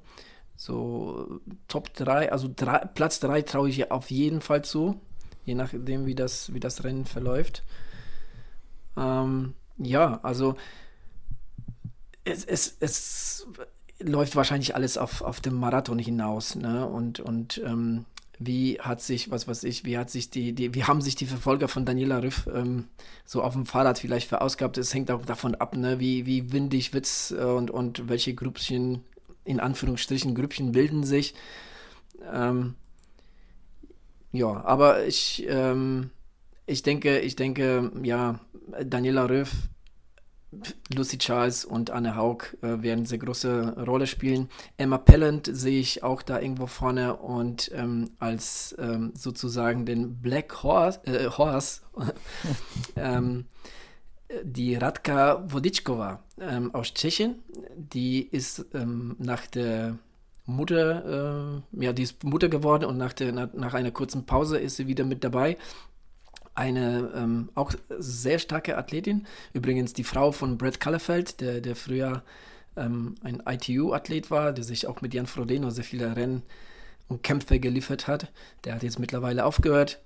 So 0.56 1.40
Top 1.68 1.92
3, 1.92 2.32
also 2.32 2.48
drei, 2.54 2.78
Platz 2.78 3.20
3 3.20 3.42
traue 3.42 3.68
ich 3.68 3.78
ihr 3.78 3.92
auf 3.92 4.10
jeden 4.10 4.40
Fall 4.40 4.64
zu, 4.64 4.98
je 5.44 5.54
nachdem, 5.54 6.06
wie 6.06 6.14
das, 6.14 6.54
wie 6.54 6.60
das 6.60 6.82
Rennen 6.82 7.04
verläuft. 7.04 7.62
Ähm, 8.96 9.52
ja, 9.76 10.18
also 10.22 10.56
es, 12.24 12.44
es, 12.44 12.76
es 12.80 13.46
läuft 14.00 14.34
wahrscheinlich 14.34 14.74
alles 14.74 14.96
auf, 14.96 15.20
auf 15.20 15.40
dem 15.40 15.54
Marathon 15.54 15.98
hinaus. 15.98 16.54
Ne? 16.54 16.86
Und, 16.86 17.20
und 17.20 17.60
ähm, 17.64 18.06
wie 18.38 18.78
hat 18.80 19.00
sich, 19.00 19.30
was 19.30 19.48
weiß 19.48 19.64
ich, 19.64 19.84
wie 19.84 19.96
hat 19.96 20.10
sich 20.10 20.30
die, 20.30 20.52
die 20.52 20.74
wie 20.74 20.84
haben 20.84 21.00
sich 21.00 21.14
die 21.14 21.26
Verfolger 21.26 21.68
von 21.68 21.84
Daniela 21.84 22.18
Riff 22.18 22.48
ähm, 22.52 22.84
so 23.24 23.42
auf 23.42 23.54
dem 23.54 23.66
Fahrrad 23.66 23.98
vielleicht 23.98 24.28
verausgabt? 24.28 24.76
Es 24.78 24.92
hängt 24.92 25.10
auch 25.10 25.24
davon 25.24 25.54
ab, 25.54 25.76
ne? 25.76 26.00
wie, 26.00 26.26
wie 26.26 26.52
windig 26.52 26.92
wird's 26.92 27.30
äh, 27.30 27.42
und, 27.42 27.70
und 27.70 28.08
welche 28.08 28.34
Grüppchen, 28.34 29.04
in 29.44 29.60
Anführungsstrichen, 29.60 30.34
Grüppchen 30.34 30.72
bilden 30.72 31.04
sich. 31.04 31.34
Ähm, 32.32 32.74
ja, 34.32 34.64
aber 34.64 35.06
ich, 35.06 35.46
ähm, 35.48 36.10
ich 36.66 36.82
denke, 36.82 37.20
ich 37.20 37.36
denke, 37.36 37.90
ja, 38.02 38.40
Daniela 38.84 39.28
Röf, 39.30 39.52
Lucy 40.94 41.18
Charles 41.18 41.64
und 41.64 41.90
Anne 41.90 42.16
Haug 42.16 42.56
äh, 42.62 42.82
werden 42.82 43.04
sehr 43.04 43.18
große 43.18 43.84
Rolle 43.84 44.06
spielen. 44.06 44.48
Emma 44.76 44.98
Pellant 44.98 45.48
sehe 45.52 45.80
ich 45.80 46.02
auch 46.02 46.22
da 46.22 46.40
irgendwo 46.40 46.66
vorne 46.66 47.16
und 47.16 47.70
ähm, 47.74 48.10
als 48.18 48.74
ähm, 48.78 49.12
sozusagen 49.14 49.86
den 49.86 50.20
Black 50.22 50.62
Horse, 50.62 51.00
äh, 51.04 51.28
Horse 51.28 51.82
ähm, 52.96 53.46
die 54.42 54.74
Radka 54.74 55.44
Wodiczkova 55.52 56.22
ähm, 56.40 56.74
aus 56.74 56.94
Tschechien, 56.94 57.42
die 57.76 58.22
ist 58.22 58.66
ähm, 58.74 59.16
nach 59.18 59.46
der 59.46 59.98
Mutter, 60.46 61.62
äh, 61.74 61.84
ja, 61.84 61.92
die 61.92 62.04
ist 62.04 62.22
Mutter 62.22 62.48
geworden 62.48 62.84
und 62.84 62.96
nach, 62.96 63.12
der, 63.12 63.32
nach, 63.32 63.52
nach 63.52 63.74
einer 63.74 63.90
kurzen 63.90 64.26
Pause 64.26 64.58
ist 64.58 64.76
sie 64.76 64.86
wieder 64.86 65.04
mit 65.04 65.24
dabei 65.24 65.56
eine 66.56 67.12
ähm, 67.14 67.50
auch 67.54 67.72
sehr 67.98 68.38
starke 68.38 68.76
Athletin. 68.76 69.26
Übrigens 69.52 69.92
die 69.92 70.04
Frau 70.04 70.32
von 70.32 70.58
Brett 70.58 70.80
Kallerfeld, 70.80 71.40
der, 71.40 71.60
der 71.60 71.76
früher 71.76 72.22
ähm, 72.76 73.14
ein 73.22 73.42
ITU-Athlet 73.46 74.30
war, 74.30 74.52
der 74.52 74.64
sich 74.64 74.86
auch 74.86 75.00
mit 75.02 75.14
Jan 75.14 75.26
Frodeno 75.26 75.70
sehr 75.70 75.84
viele 75.84 76.16
Rennen 76.16 76.42
und 77.08 77.22
Kämpfe 77.22 77.60
geliefert 77.60 78.08
hat. 78.08 78.32
Der 78.64 78.74
hat 78.74 78.82
jetzt 78.82 78.98
mittlerweile 78.98 79.44
aufgehört. 79.44 80.00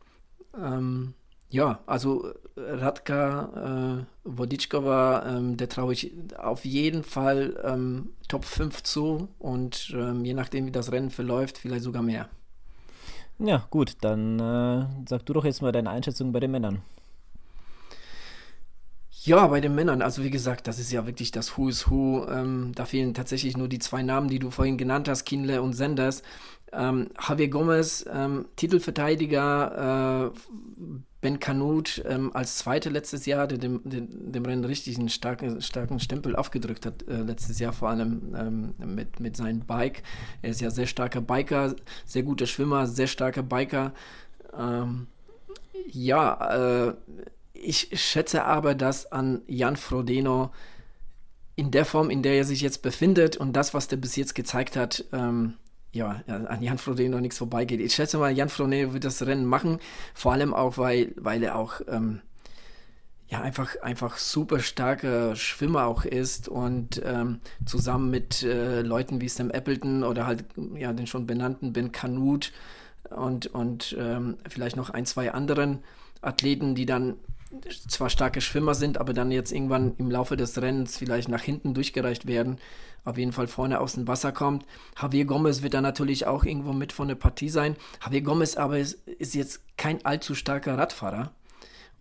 Ähm, 0.59 1.15
ja, 1.51 1.81
also 1.87 2.33
Radka 2.57 4.05
äh, 4.25 4.29
Woditschkova, 4.29 5.27
ähm, 5.27 5.57
der 5.57 5.69
traue 5.69 5.93
ich 5.93 6.13
auf 6.37 6.65
jeden 6.65 7.03
Fall 7.03 7.61
ähm, 7.65 8.11
Top 8.29 8.45
5 8.45 8.83
zu 8.83 9.29
und 9.39 9.93
ähm, 9.95 10.25
je 10.25 10.35
nachdem, 10.35 10.67
wie 10.67 10.71
das 10.73 10.93
Rennen 10.93 11.11
verläuft, 11.11 11.59
vielleicht 11.59 11.85
sogar 11.85 12.03
mehr. 12.03 12.29
Ja, 13.43 13.67
gut, 13.71 13.97
dann 14.03 14.39
äh, 14.39 14.87
sag 15.09 15.25
du 15.25 15.33
doch 15.33 15.47
jetzt 15.47 15.63
mal 15.63 15.73
deine 15.73 15.89
Einschätzung 15.91 16.31
bei 16.31 16.41
den 16.41 16.51
Männern. 16.51 16.83
Ja, 19.23 19.47
bei 19.49 19.61
den 19.61 19.75
Männern, 19.75 20.03
also 20.03 20.23
wie 20.23 20.31
gesagt, 20.31 20.67
das 20.67 20.79
ist 20.79 20.93
ja 20.93 21.07
wirklich 21.07 21.31
das 21.31 21.57
Who 21.57 21.69
is 21.69 21.91
Who. 21.91 22.27
Ähm, 22.29 22.73
da 22.75 22.85
fehlen 22.85 23.15
tatsächlich 23.15 23.57
nur 23.57 23.69
die 23.69 23.79
zwei 23.79 24.03
Namen, 24.03 24.29
die 24.29 24.39
du 24.39 24.51
vorhin 24.51 24.79
genannt 24.79 25.09
hast, 25.09 25.25
Kinle 25.25 25.63
und 25.63 25.73
Sanders. 25.75 26.23
Ähm, 26.73 27.11
Javier 27.21 27.49
Gomez, 27.49 28.05
ähm, 28.13 28.47
Titelverteidiger, 28.57 30.31
äh, 30.33 30.39
Ben 31.21 31.39
Kanut 31.39 32.03
ähm, 32.09 32.35
als 32.35 32.57
Zweiter 32.57 32.91
letztes 32.91 33.27
Jahr, 33.27 33.47
der 33.47 33.59
dem, 33.59 33.83
dem, 33.85 34.33
dem, 34.33 34.45
Rennen 34.45 34.65
richtig 34.65 34.99
einen 34.99 35.11
starken, 35.11 35.61
starken 35.61 36.01
Stempel 36.01 36.35
aufgedrückt 36.35 36.87
hat, 36.87 37.07
äh, 37.09 37.23
letztes 37.23 37.59
Jahr 37.59 37.75
vor 37.75 37.91
allem 37.91 38.35
ähm, 38.35 38.95
mit, 38.95 39.21
mit 39.21 39.37
seinem 39.37 39.61
Bike. 39.61 40.03
Er 40.41 40.51
ist 40.51 40.63
ja 40.63 40.71
sehr 40.71 40.87
starker 40.87 41.21
Biker, 41.21 41.75
sehr 42.07 42.23
guter 42.23 42.47
Schwimmer, 42.47 42.87
sehr 42.87 43.07
starker 43.07 43.43
Biker. 43.43 43.93
Ähm, 44.57 45.09
ja, 45.93 46.89
äh, 46.89 46.95
ich 47.53 47.91
schätze 48.01 48.45
aber, 48.45 48.75
dass 48.75 49.13
an 49.13 49.43
Jan 49.47 49.77
Frodeno 49.77 50.51
in 51.55 51.71
der 51.71 51.85
Form, 51.85 52.09
in 52.09 52.23
der 52.23 52.35
er 52.35 52.45
sich 52.45 52.63
jetzt 52.63 52.81
befindet 52.81 53.37
und 53.37 53.53
das, 53.53 53.75
was 53.75 53.89
der 53.89 53.99
bis 53.99 54.17
jetzt 54.17 54.35
gezeigt 54.35 54.77
hat, 54.77 55.05
ähm, 55.13 55.55
ja, 55.93 56.23
an 56.27 56.63
Jan 56.63 56.79
Frodeno 56.79 57.17
noch 57.17 57.21
nichts 57.21 57.39
vorbeigeht. 57.39 57.81
Ich 57.81 57.95
schätze 57.95 58.19
mal, 58.19 58.31
Jan 58.31 58.49
Frodeno 58.49 58.93
wird 58.93 59.05
das 59.05 59.27
Rennen 59.27 59.45
machen, 59.45 59.79
vor 60.15 60.33
allem 60.33 60.55
auch, 60.55 60.79
weil, 60.79 61.13
weil 61.17 61.43
er 61.43 61.57
auch 61.57 61.81
ähm, 61.89 62.21
ja, 63.31 63.41
einfach, 63.41 63.81
einfach 63.83 64.19
super 64.19 64.59
starker 64.59 65.37
Schwimmer 65.37 65.87
auch 65.87 66.05
ist 66.05 66.49
und 66.49 67.01
ähm, 67.05 67.41
zusammen 67.65 68.11
mit 68.11 68.43
äh, 68.43 68.83
Leuten 68.83 69.21
wie 69.21 69.29
Sam 69.29 69.51
Appleton 69.51 70.03
oder 70.03 70.27
halt 70.27 70.45
ja, 70.75 70.93
den 70.93 71.07
schon 71.07 71.27
benannten 71.27 71.73
Ben 71.73 71.93
Canute 71.93 72.51
und, 73.09 73.47
und 73.49 73.97
ähm, 73.99 74.37
vielleicht 74.49 74.77
noch 74.77 74.91
ein, 74.91 75.07
zwei 75.07 75.33
anderen 75.33 75.79
Athleten, 76.23 76.75
die 76.75 76.87
dann 76.87 77.17
zwar 77.89 78.11
starke 78.11 78.41
Schwimmer 78.41 78.75
sind, 78.75 78.99
aber 78.99 79.13
dann 79.13 79.31
jetzt 79.31 79.53
irgendwann 79.53 79.95
im 79.97 80.11
Laufe 80.11 80.37
des 80.37 80.61
Rennens 80.61 80.97
vielleicht 80.97 81.29
nach 81.29 81.43
hinten 81.43 81.75
durchgereicht 81.75 82.27
werden, 82.27 82.59
auf 83.05 83.19
jeden 83.19 83.33
Fall 83.33 83.49
vorne 83.49 83.81
aus 83.81 83.95
dem 83.95 84.07
Wasser 84.07 84.33
kommt. 84.33 84.65
Javier 85.01 85.25
Gomez 85.25 85.63
wird 85.63 85.75
dann 85.75 85.83
natürlich 85.83 86.27
auch 86.27 86.45
irgendwo 86.45 86.73
mit 86.73 86.93
von 86.93 87.09
der 87.09 87.15
Partie 87.15 87.49
sein. 87.49 87.77
Javier 88.05 88.23
Gomez 88.23 88.57
aber 88.57 88.79
ist, 88.79 88.95
ist 89.07 89.35
jetzt 89.35 89.63
kein 89.77 90.05
allzu 90.05 90.35
starker 90.35 90.79
Radfahrer. 90.79 91.33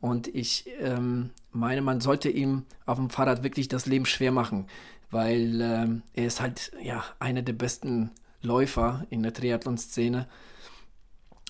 Und 0.01 0.27
ich 0.27 0.65
ähm, 0.79 1.32
meine, 1.51 1.82
man 1.82 2.00
sollte 2.00 2.29
ihm 2.29 2.65
auf 2.86 2.98
dem 2.98 3.10
Fahrrad 3.10 3.44
wirklich 3.44 3.68
das 3.68 3.86
Leben 3.86 4.06
schwer 4.06 4.32
machen, 4.32 4.68
weil 5.12 5.60
ähm, 5.62 6.01
er 6.13 6.25
ist 6.25 6.41
halt 6.41 6.72
ja 6.82 7.03
einer 7.20 7.41
der 7.41 7.53
besten 7.53 8.12
Läufer 8.41 9.06
in 9.10 9.24
der 9.24 9.34
Triathlon-Szene. 9.34 10.27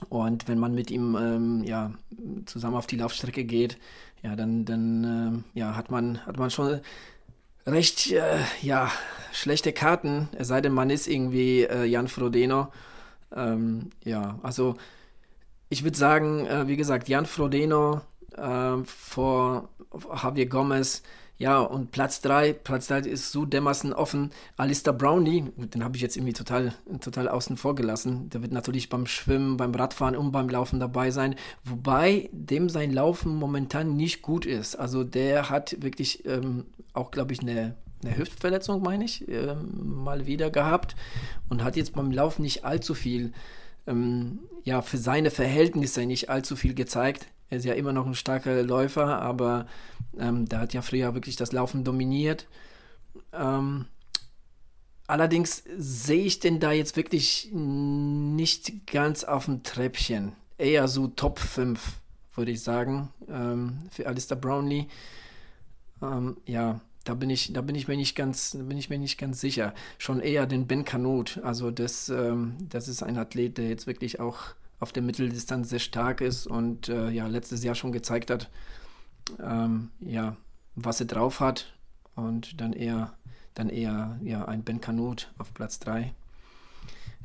Und 0.07 0.47
wenn 0.47 0.59
man 0.59 0.73
mit 0.73 0.91
ihm 0.91 1.15
ähm, 1.15 1.63
ja, 1.63 1.91
zusammen 2.45 2.75
auf 2.75 2.87
die 2.87 2.97
Laufstrecke 2.97 3.43
geht, 3.43 3.77
ja, 4.23 4.35
dann, 4.35 4.65
dann 4.65 5.43
äh, 5.55 5.59
ja, 5.59 5.75
hat, 5.75 5.91
man, 5.91 6.25
hat 6.25 6.37
man 6.37 6.49
schon 6.49 6.79
recht 7.65 8.11
äh, 8.11 8.39
ja, 8.61 8.91
schlechte 9.31 9.73
Karten, 9.73 10.29
es 10.37 10.47
sei 10.47 10.61
denn, 10.61 10.73
man 10.73 10.89
ist 10.89 11.07
irgendwie 11.07 11.63
äh, 11.63 11.85
Jan 11.85 12.07
Frodeno. 12.07 12.69
Ähm, 13.35 13.91
ja, 14.03 14.39
also 14.41 14.75
ich 15.69 15.83
würde 15.83 15.97
sagen, 15.97 16.45
äh, 16.47 16.67
wie 16.67 16.77
gesagt, 16.77 17.09
Jan 17.09 17.25
Frodeno 17.25 18.01
äh, 18.35 18.77
vor 18.85 19.69
Javier 20.23 20.47
Gomez 20.47 21.03
ja, 21.39 21.61
und 21.61 21.91
Platz 21.91 22.19
3, 22.19 22.51
Platz 22.51 22.87
3 22.87 22.99
ist 22.99 23.31
so 23.31 23.45
dermaßen 23.45 23.93
offen. 23.93 24.31
Alistair 24.57 24.91
Brownlee, 24.91 25.45
den 25.55 25.85
habe 25.85 25.95
ich 25.95 26.01
jetzt 26.01 26.17
irgendwie 26.17 26.33
total, 26.33 26.73
total 26.99 27.29
außen 27.29 27.55
vor 27.55 27.75
gelassen. 27.75 28.29
Der 28.29 28.41
wird 28.41 28.51
natürlich 28.51 28.89
beim 28.89 29.07
Schwimmen, 29.07 29.55
beim 29.55 29.73
Radfahren 29.73 30.17
und 30.17 30.33
beim 30.33 30.49
Laufen 30.49 30.81
dabei 30.81 31.11
sein. 31.11 31.35
Wobei 31.63 32.29
dem 32.33 32.67
sein 32.67 32.91
Laufen 32.91 33.37
momentan 33.37 33.95
nicht 33.95 34.21
gut 34.21 34.45
ist. 34.45 34.75
Also 34.75 35.05
der 35.05 35.49
hat 35.49 35.81
wirklich 35.81 36.25
ähm, 36.25 36.65
auch, 36.91 37.09
glaube 37.09 37.31
ich, 37.31 37.39
eine, 37.39 37.77
eine 38.03 38.17
Hüftverletzung, 38.17 38.83
meine 38.83 39.05
ich, 39.05 39.25
ähm, 39.29 40.03
mal 40.03 40.25
wieder 40.25 40.49
gehabt. 40.49 40.97
Und 41.47 41.63
hat 41.63 41.77
jetzt 41.77 41.93
beim 41.93 42.11
Laufen 42.11 42.41
nicht 42.41 42.65
allzu 42.65 42.93
viel, 42.93 43.31
ähm, 43.87 44.39
ja, 44.65 44.81
für 44.81 44.97
seine 44.97 45.31
Verhältnisse 45.31 46.05
nicht 46.05 46.29
allzu 46.29 46.57
viel 46.57 46.73
gezeigt. 46.73 47.27
Er 47.49 47.57
ist 47.57 47.65
ja 47.65 47.73
immer 47.73 47.93
noch 47.93 48.05
ein 48.05 48.15
starker 48.15 48.61
Läufer, 48.63 49.21
aber 49.21 49.65
ähm, 50.17 50.47
der 50.47 50.59
hat 50.59 50.73
ja 50.73 50.81
früher 50.81 51.13
wirklich 51.15 51.35
das 51.35 51.51
Laufen 51.51 51.83
dominiert. 51.83 52.47
Ähm, 53.33 53.85
allerdings 55.07 55.63
sehe 55.77 56.23
ich 56.23 56.39
den 56.39 56.59
da 56.59 56.71
jetzt 56.71 56.95
wirklich 56.95 57.49
nicht 57.51 58.87
ganz 58.87 59.23
auf 59.23 59.45
dem 59.45 59.63
Treppchen. 59.63 60.33
Eher 60.57 60.87
so 60.87 61.07
Top 61.07 61.39
5, 61.39 61.97
würde 62.35 62.51
ich 62.51 62.61
sagen, 62.61 63.09
ähm, 63.27 63.79
für 63.89 64.07
Alistair 64.07 64.37
Brownlee. 64.37 64.87
Ähm, 66.01 66.37
ja, 66.45 66.81
da 67.03 67.15
bin 67.15 67.31
ich, 67.31 67.53
da 67.53 67.61
bin 67.61 67.75
ich 67.75 67.87
mir 67.87 67.97
nicht 67.97 68.15
ganz, 68.15 68.55
bin 68.59 68.77
ich 68.77 68.89
mir 68.89 68.99
nicht 68.99 69.17
ganz 69.17 69.41
sicher. 69.41 69.73
Schon 69.97 70.19
eher 70.19 70.45
den 70.45 70.67
Ben 70.67 70.85
Kanot. 70.85 71.39
Also 71.43 71.71
das, 71.71 72.09
ähm, 72.09 72.55
das 72.69 72.87
ist 72.87 73.01
ein 73.01 73.17
Athlet, 73.17 73.57
der 73.57 73.69
jetzt 73.69 73.87
wirklich 73.87 74.19
auch 74.19 74.53
auf 74.79 74.91
der 74.91 75.03
Mitteldistanz 75.03 75.69
sehr 75.69 75.79
stark 75.79 76.21
ist 76.21 76.47
und 76.47 76.89
äh, 76.89 77.09
ja 77.09 77.27
letztes 77.27 77.63
Jahr 77.63 77.75
schon 77.75 77.91
gezeigt 77.91 78.31
hat, 78.31 78.49
ähm, 79.41 79.89
ja 79.99 80.35
was 80.75 80.99
er 80.99 81.07
drauf 81.07 81.39
hat 81.39 81.73
und 82.15 82.61
dann 82.61 82.73
eher, 82.73 83.13
dann 83.53 83.69
eher 83.69 84.19
ja 84.23 84.45
ein 84.45 84.63
Ben 84.63 84.81
Kanot 84.81 85.31
auf 85.37 85.53
Platz 85.53 85.79
3. 85.79 86.13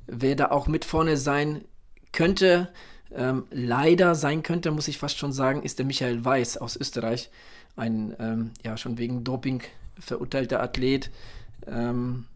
Wer 0.07 0.37
da 0.37 0.51
auch 0.51 0.67
mit 0.67 0.85
vorne 0.85 1.17
sein 1.17 1.65
könnte, 2.13 2.71
ähm, 3.13 3.47
leider 3.51 4.15
sein 4.15 4.43
könnte, 4.43 4.71
muss 4.71 4.89
ich 4.89 4.99
fast 4.99 5.19
schon 5.19 5.33
sagen, 5.33 5.63
ist 5.63 5.79
der 5.79 5.87
Michael 5.87 6.25
Weiß 6.25 6.57
aus 6.57 6.77
Österreich 6.77 7.31
ein 7.77 8.15
ähm, 8.19 8.51
ja 8.63 8.77
schon 8.77 8.99
wegen 8.99 9.25
Doping 9.25 9.63
verurteilter 9.99 10.63
Athlet. 10.63 11.11
Ähm, 11.67 12.27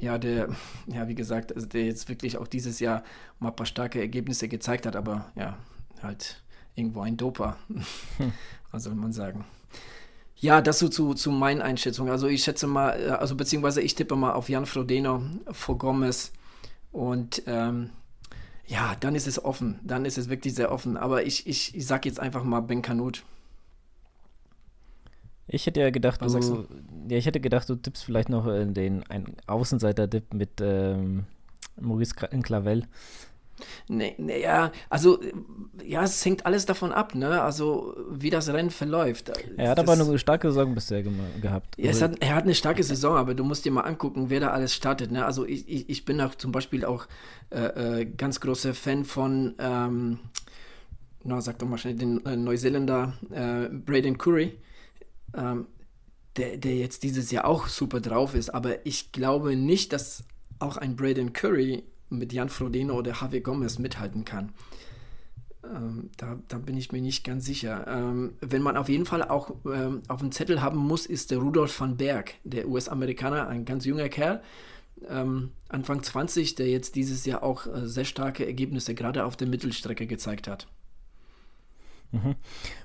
ja, 0.00 0.18
der, 0.18 0.48
ja, 0.86 1.08
wie 1.08 1.14
gesagt, 1.14 1.54
also 1.54 1.66
der 1.66 1.84
jetzt 1.84 2.08
wirklich 2.08 2.38
auch 2.38 2.46
dieses 2.46 2.80
Jahr 2.80 3.02
mal 3.38 3.48
ein 3.48 3.56
paar 3.56 3.66
starke 3.66 4.00
Ergebnisse 4.00 4.48
gezeigt 4.48 4.86
hat, 4.86 4.96
aber 4.96 5.30
ja, 5.34 5.58
halt 6.02 6.42
irgendwo 6.74 7.00
ein 7.00 7.16
Doper, 7.16 7.56
hm. 7.68 8.32
was 8.70 8.84
soll 8.84 8.94
man 8.94 9.12
sagen. 9.12 9.44
Ja, 10.36 10.60
das 10.60 10.78
so 10.78 10.88
zu, 10.88 11.14
zu 11.14 11.32
meinen 11.32 11.62
Einschätzungen. 11.62 12.12
Also 12.12 12.28
ich 12.28 12.44
schätze 12.44 12.68
mal, 12.68 12.90
äh, 13.00 13.08
also 13.10 13.34
beziehungsweise 13.34 13.80
ich 13.80 13.96
tippe 13.96 14.14
mal 14.14 14.32
auf 14.32 14.48
Jan 14.48 14.66
Frodeno 14.66 15.22
vor 15.50 15.78
Gomez 15.78 16.32
und 16.92 17.42
ähm, 17.46 17.90
ja, 18.68 18.94
dann 19.00 19.14
ist 19.14 19.26
es 19.26 19.42
offen. 19.42 19.80
Dann 19.82 20.04
ist 20.04 20.18
es 20.18 20.28
wirklich 20.28 20.54
sehr 20.54 20.70
offen. 20.70 20.96
Aber 20.96 21.24
ich, 21.24 21.46
ich, 21.46 21.74
ich 21.74 21.86
sag 21.86 22.04
jetzt 22.06 22.20
einfach 22.20 22.44
mal 22.44 22.60
Ben 22.60 22.82
Kanut. 22.82 23.24
Ich 25.48 25.66
hätte 25.66 25.80
ja 25.80 25.90
gedacht, 25.90 26.20
du, 26.22 26.28
du, 26.28 26.66
ja, 27.08 27.16
ich 27.16 27.26
hätte 27.26 27.40
gedacht, 27.40 27.68
du 27.68 27.74
tippst 27.74 28.04
vielleicht 28.04 28.28
noch 28.28 28.46
in 28.46 28.74
den 28.74 29.02
ein 29.08 29.34
Außenseiter-Tipp 29.46 30.34
mit 30.34 30.50
ähm, 30.60 31.24
Maurice 31.80 32.14
Clavel. 32.14 32.84
Nee, 33.88 34.14
nee, 34.18 34.42
ja, 34.42 34.70
also 34.88 35.18
ja, 35.84 36.04
es 36.04 36.24
hängt 36.24 36.46
alles 36.46 36.66
davon 36.66 36.92
ab, 36.92 37.14
ne? 37.14 37.42
Also 37.42 37.96
wie 38.10 38.30
das 38.30 38.48
Rennen 38.48 38.70
verläuft. 38.70 39.32
Er 39.56 39.70
hat 39.70 39.78
das, 39.78 39.88
aber 39.88 40.00
eine 40.00 40.18
starke 40.18 40.48
Saison 40.48 40.74
bisher 40.74 41.02
ge 41.02 41.12
gehabt. 41.40 41.76
Ja, 41.76 41.88
also, 41.88 42.04
hat, 42.04 42.16
er 42.20 42.34
hat 42.34 42.44
eine 42.44 42.54
starke 42.54 42.82
Saison, 42.82 43.16
aber 43.16 43.34
du 43.34 43.44
musst 43.44 43.64
dir 43.64 43.72
mal 43.72 43.82
angucken, 43.82 44.30
wer 44.30 44.40
da 44.40 44.50
alles 44.50 44.74
startet. 44.74 45.10
Ne? 45.10 45.24
Also 45.24 45.44
ich, 45.44 45.68
ich, 45.68 45.88
ich 45.88 46.04
bin 46.04 46.20
auch 46.20 46.34
zum 46.34 46.52
Beispiel 46.52 46.84
auch 46.84 47.06
äh, 47.50 48.02
äh, 48.02 48.04
ganz 48.04 48.40
großer 48.40 48.74
Fan 48.74 49.04
von, 49.04 49.54
ähm, 49.58 50.18
na, 51.24 51.40
sag 51.40 51.58
doch 51.58 51.66
mal 51.66 51.78
schnell, 51.78 51.94
den 51.94 52.24
äh, 52.26 52.36
Neuseeländer 52.36 53.14
äh, 53.32 53.68
Braden 53.68 54.18
Curry 54.18 54.56
ähm, 55.34 55.66
der, 56.36 56.56
der 56.56 56.76
jetzt 56.76 57.02
dieses 57.02 57.30
Jahr 57.30 57.44
auch 57.44 57.68
super 57.68 58.00
drauf 58.00 58.34
ist. 58.34 58.50
Aber 58.50 58.86
ich 58.86 59.12
glaube 59.12 59.56
nicht, 59.56 59.92
dass 59.92 60.24
auch 60.58 60.76
ein 60.76 60.96
Braden 60.96 61.32
Curry 61.32 61.84
mit 62.10 62.32
Jan 62.32 62.48
Frodeno 62.48 62.94
oder 62.94 63.12
Javi 63.20 63.40
Gomez 63.40 63.78
mithalten 63.78 64.24
kann. 64.24 64.52
Ähm, 65.64 66.10
da, 66.16 66.38
da, 66.48 66.58
bin 66.58 66.76
ich 66.76 66.92
mir 66.92 67.02
nicht 67.02 67.24
ganz 67.24 67.44
sicher. 67.44 67.86
Ähm, 67.88 68.34
wenn 68.40 68.62
man 68.62 68.76
auf 68.76 68.88
jeden 68.88 69.06
Fall 69.06 69.22
auch 69.22 69.54
ähm, 69.66 70.02
auf 70.08 70.20
dem 70.20 70.32
Zettel 70.32 70.62
haben 70.62 70.78
muss, 70.78 71.04
ist 71.06 71.30
der 71.30 71.38
Rudolf 71.38 71.78
van 71.78 71.96
Berg, 71.96 72.34
der 72.44 72.68
US-Amerikaner, 72.68 73.48
ein 73.48 73.64
ganz 73.64 73.84
junger 73.84 74.08
Kerl, 74.08 74.40
ähm, 75.08 75.50
Anfang 75.68 76.02
20, 76.02 76.54
der 76.54 76.68
jetzt 76.68 76.94
dieses 76.94 77.26
Jahr 77.26 77.42
auch 77.42 77.66
äh, 77.66 77.86
sehr 77.86 78.04
starke 78.04 78.46
Ergebnisse 78.46 78.94
gerade 78.94 79.24
auf 79.24 79.36
der 79.36 79.48
Mittelstrecke 79.48 80.06
gezeigt 80.06 80.48
hat. 80.48 80.68
Mhm. 82.10 82.36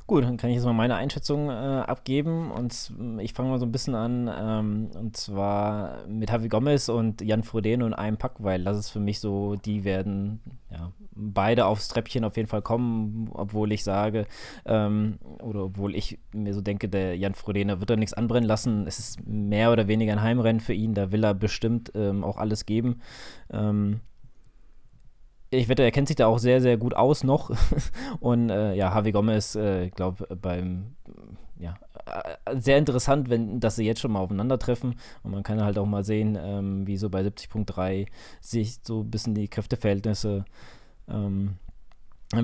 Gut, 0.05 0.25
dann 0.25 0.35
kann 0.35 0.49
ich 0.49 0.57
jetzt 0.57 0.65
mal 0.65 0.73
meine 0.73 0.95
Einschätzung 0.95 1.49
äh, 1.49 1.53
abgeben. 1.53 2.51
Und 2.51 2.93
ich 3.19 3.33
fange 3.33 3.49
mal 3.49 3.59
so 3.59 3.65
ein 3.65 3.71
bisschen 3.71 3.95
an, 3.95 4.29
ähm, 4.37 4.89
und 4.99 5.15
zwar 5.15 6.05
mit 6.07 6.29
Javi 6.29 6.49
Gomez 6.49 6.89
und 6.89 7.21
Jan 7.21 7.43
Frodeno 7.43 7.85
in 7.85 7.93
einem 7.93 8.17
Pack, 8.17 8.35
weil 8.39 8.63
das 8.63 8.77
ist 8.77 8.89
für 8.89 8.99
mich 8.99 9.21
so, 9.21 9.55
die 9.55 9.85
werden 9.85 10.41
ja, 10.69 10.91
beide 11.15 11.65
aufs 11.65 11.87
Treppchen 11.87 12.25
auf 12.25 12.35
jeden 12.35 12.49
Fall 12.49 12.61
kommen, 12.61 13.29
obwohl 13.33 13.71
ich 13.71 13.83
sage, 13.83 14.27
ähm, 14.65 15.19
oder 15.41 15.63
obwohl 15.63 15.95
ich 15.95 16.19
mir 16.33 16.53
so 16.53 16.61
denke, 16.61 16.89
der 16.89 17.15
Jan 17.17 17.33
Frodeno 17.33 17.79
wird 17.79 17.89
da 17.89 17.95
nichts 17.95 18.13
anbrennen 18.13 18.47
lassen. 18.47 18.87
Es 18.87 18.99
ist 18.99 19.25
mehr 19.25 19.71
oder 19.71 19.87
weniger 19.87 20.11
ein 20.11 20.21
Heimrennen 20.21 20.59
für 20.59 20.73
ihn, 20.73 20.93
da 20.93 21.11
will 21.13 21.23
er 21.23 21.33
bestimmt 21.33 21.93
ähm, 21.95 22.25
auch 22.25 22.37
alles 22.37 22.65
geben. 22.65 22.99
Ähm, 23.51 24.01
ich 25.57 25.69
wette, 25.69 25.83
er 25.83 25.91
kennt 25.91 26.07
sich 26.07 26.17
da 26.17 26.27
auch 26.27 26.39
sehr, 26.39 26.61
sehr 26.61 26.77
gut 26.77 26.95
aus 26.95 27.23
noch. 27.23 27.51
Und 28.19 28.49
äh, 28.49 28.73
ja, 28.73 28.93
Javi 28.93 29.11
Gomez, 29.11 29.55
äh, 29.55 29.85
ich 29.85 29.87
äh, 29.87 29.95
glaube, 29.95 30.27
beim, 30.35 30.95
ja, 31.59 31.75
äh, 32.05 32.59
sehr 32.59 32.77
interessant, 32.77 33.29
wenn, 33.29 33.59
dass 33.59 33.75
sie 33.75 33.85
jetzt 33.85 34.01
schon 34.01 34.11
mal 34.11 34.19
aufeinandertreffen. 34.19 34.95
Und 35.23 35.31
man 35.31 35.43
kann 35.43 35.63
halt 35.63 35.77
auch 35.77 35.85
mal 35.85 36.03
sehen, 36.03 36.37
ähm, 36.41 36.87
wie 36.87 36.97
so 36.97 37.09
bei 37.09 37.21
70.3 37.21 38.07
sich 38.41 38.79
so 38.83 39.01
ein 39.01 39.11
bisschen 39.11 39.35
die 39.35 39.47
Kräfteverhältnisse 39.47 40.45
ähm, 41.09 41.55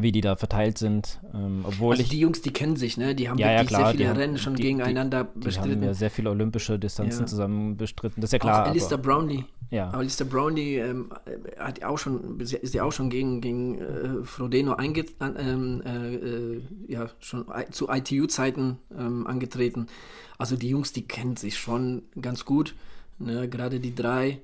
wie 0.01 0.11
die 0.11 0.21
da 0.21 0.35
verteilt 0.35 0.77
sind. 0.77 1.19
Ähm, 1.33 1.61
obwohl 1.63 1.91
also 1.91 2.03
ich, 2.03 2.09
die 2.09 2.19
Jungs, 2.19 2.41
die 2.41 2.51
kennen 2.51 2.75
sich, 2.75 2.97
ne? 2.97 3.15
Die 3.15 3.29
haben 3.29 3.37
ja, 3.37 3.47
wirklich 3.47 3.71
ja, 3.71 3.77
klar, 3.77 3.91
sehr 3.91 3.97
viele 3.97 4.17
Rennen 4.17 4.37
schon 4.37 4.55
die, 4.55 4.63
gegeneinander 4.63 5.23
die, 5.23 5.39
bestritten. 5.39 5.69
Die 5.69 5.75
haben 5.75 5.83
ja 5.83 5.93
sehr 5.93 6.11
viele 6.11 6.29
olympische 6.29 6.79
Distanzen 6.79 7.21
ja. 7.21 7.25
zusammen 7.25 7.77
bestritten. 7.77 8.21
Das 8.21 8.29
ist 8.29 8.33
ja 8.33 8.39
klar. 8.39 8.63
Auch 8.63 8.69
Alistair 8.69 8.97
Brownlee. 8.97 9.45
Ja. 9.71 9.89
Alistair 9.91 10.25
Brownlee 10.25 10.79
ähm, 10.79 11.09
hat 11.57 11.83
auch 11.83 11.97
schon, 11.97 12.39
ist 12.39 12.73
ja 12.73 12.83
auch 12.83 12.91
schon 12.91 13.09
gegen, 13.09 13.41
gegen 13.41 13.79
äh, 13.79 14.23
Frodeno 14.23 14.73
einge, 14.73 15.05
ähm, 15.21 15.81
äh, 15.85 16.15
äh, 16.15 16.61
ja, 16.87 17.07
schon 17.19 17.45
zu 17.71 17.87
ITU-Zeiten 17.89 18.77
ähm, 18.97 19.27
angetreten. 19.27 19.87
Also 20.37 20.55
die 20.55 20.69
Jungs, 20.69 20.93
die 20.93 21.07
kennen 21.07 21.35
sich 21.35 21.57
schon 21.57 22.03
ganz 22.19 22.45
gut. 22.45 22.75
Ne? 23.19 23.47
Gerade 23.49 23.79
die 23.79 23.93
drei 23.93 24.39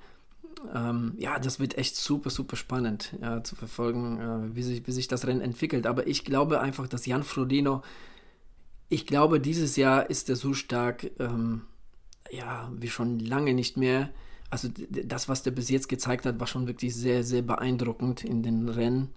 ähm, 0.73 1.13
ja, 1.17 1.39
das 1.39 1.59
wird 1.59 1.77
echt 1.77 1.95
super, 1.95 2.29
super 2.29 2.55
spannend 2.55 3.15
ja, 3.21 3.43
zu 3.43 3.55
verfolgen, 3.55 4.19
äh, 4.19 4.55
wie, 4.55 4.63
sich, 4.63 4.85
wie 4.87 4.91
sich 4.91 5.07
das 5.07 5.25
Rennen 5.25 5.41
entwickelt. 5.41 5.87
Aber 5.87 6.07
ich 6.07 6.25
glaube 6.25 6.59
einfach, 6.59 6.87
dass 6.87 7.05
Jan 7.05 7.23
Frodeno, 7.23 7.81
ich 8.89 9.05
glaube, 9.05 9.39
dieses 9.39 9.75
Jahr 9.75 10.09
ist 10.09 10.29
er 10.29 10.35
so 10.35 10.53
stark, 10.53 11.11
ähm, 11.19 11.61
ja, 12.31 12.71
wie 12.75 12.89
schon 12.89 13.19
lange 13.19 13.53
nicht 13.53 13.77
mehr. 13.77 14.09
Also 14.49 14.69
das, 14.89 15.27
was 15.27 15.43
der 15.43 15.51
bis 15.51 15.69
jetzt 15.69 15.89
gezeigt 15.89 16.25
hat, 16.25 16.39
war 16.39 16.47
schon 16.47 16.67
wirklich 16.67 16.95
sehr, 16.95 17.23
sehr 17.23 17.41
beeindruckend 17.41 18.23
in 18.23 18.43
den 18.43 18.69
Rennen. 18.69 19.09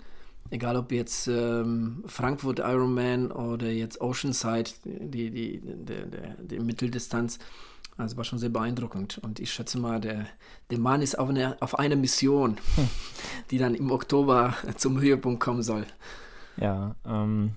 Egal 0.51 0.77
ob 0.77 0.92
jetzt 0.92 1.29
ähm, 1.29 2.03
Frankfurt 2.07 2.61
Ironman 2.61 3.31
oder 3.31 3.70
jetzt 3.70 4.01
Oceanside, 4.01 4.70
die, 4.85 5.31
die, 5.31 5.61
die, 5.61 5.74
die, 5.85 6.46
die 6.46 6.59
Mitteldistanz. 6.59 7.38
Also 7.98 8.16
war 8.16 8.24
schon 8.24 8.38
sehr 8.38 8.48
beeindruckend. 8.48 9.18
Und 9.18 9.40
ich 9.40 9.52
schätze 9.52 9.78
mal, 9.78 10.00
der, 10.00 10.26
der 10.70 10.78
Mann 10.78 11.02
ist 11.02 11.18
auf, 11.18 11.28
eine, 11.28 11.56
auf 11.61 11.78
einer 11.78 11.96
Mission, 11.96 12.56
die 13.50 13.58
dann 13.58 13.74
im 13.74 13.90
Oktober 13.90 14.54
zum 14.76 15.00
Höhepunkt 15.00 15.40
kommen 15.40 15.62
soll. 15.62 15.84
Ja, 16.56 16.94
ähm, 17.04 17.52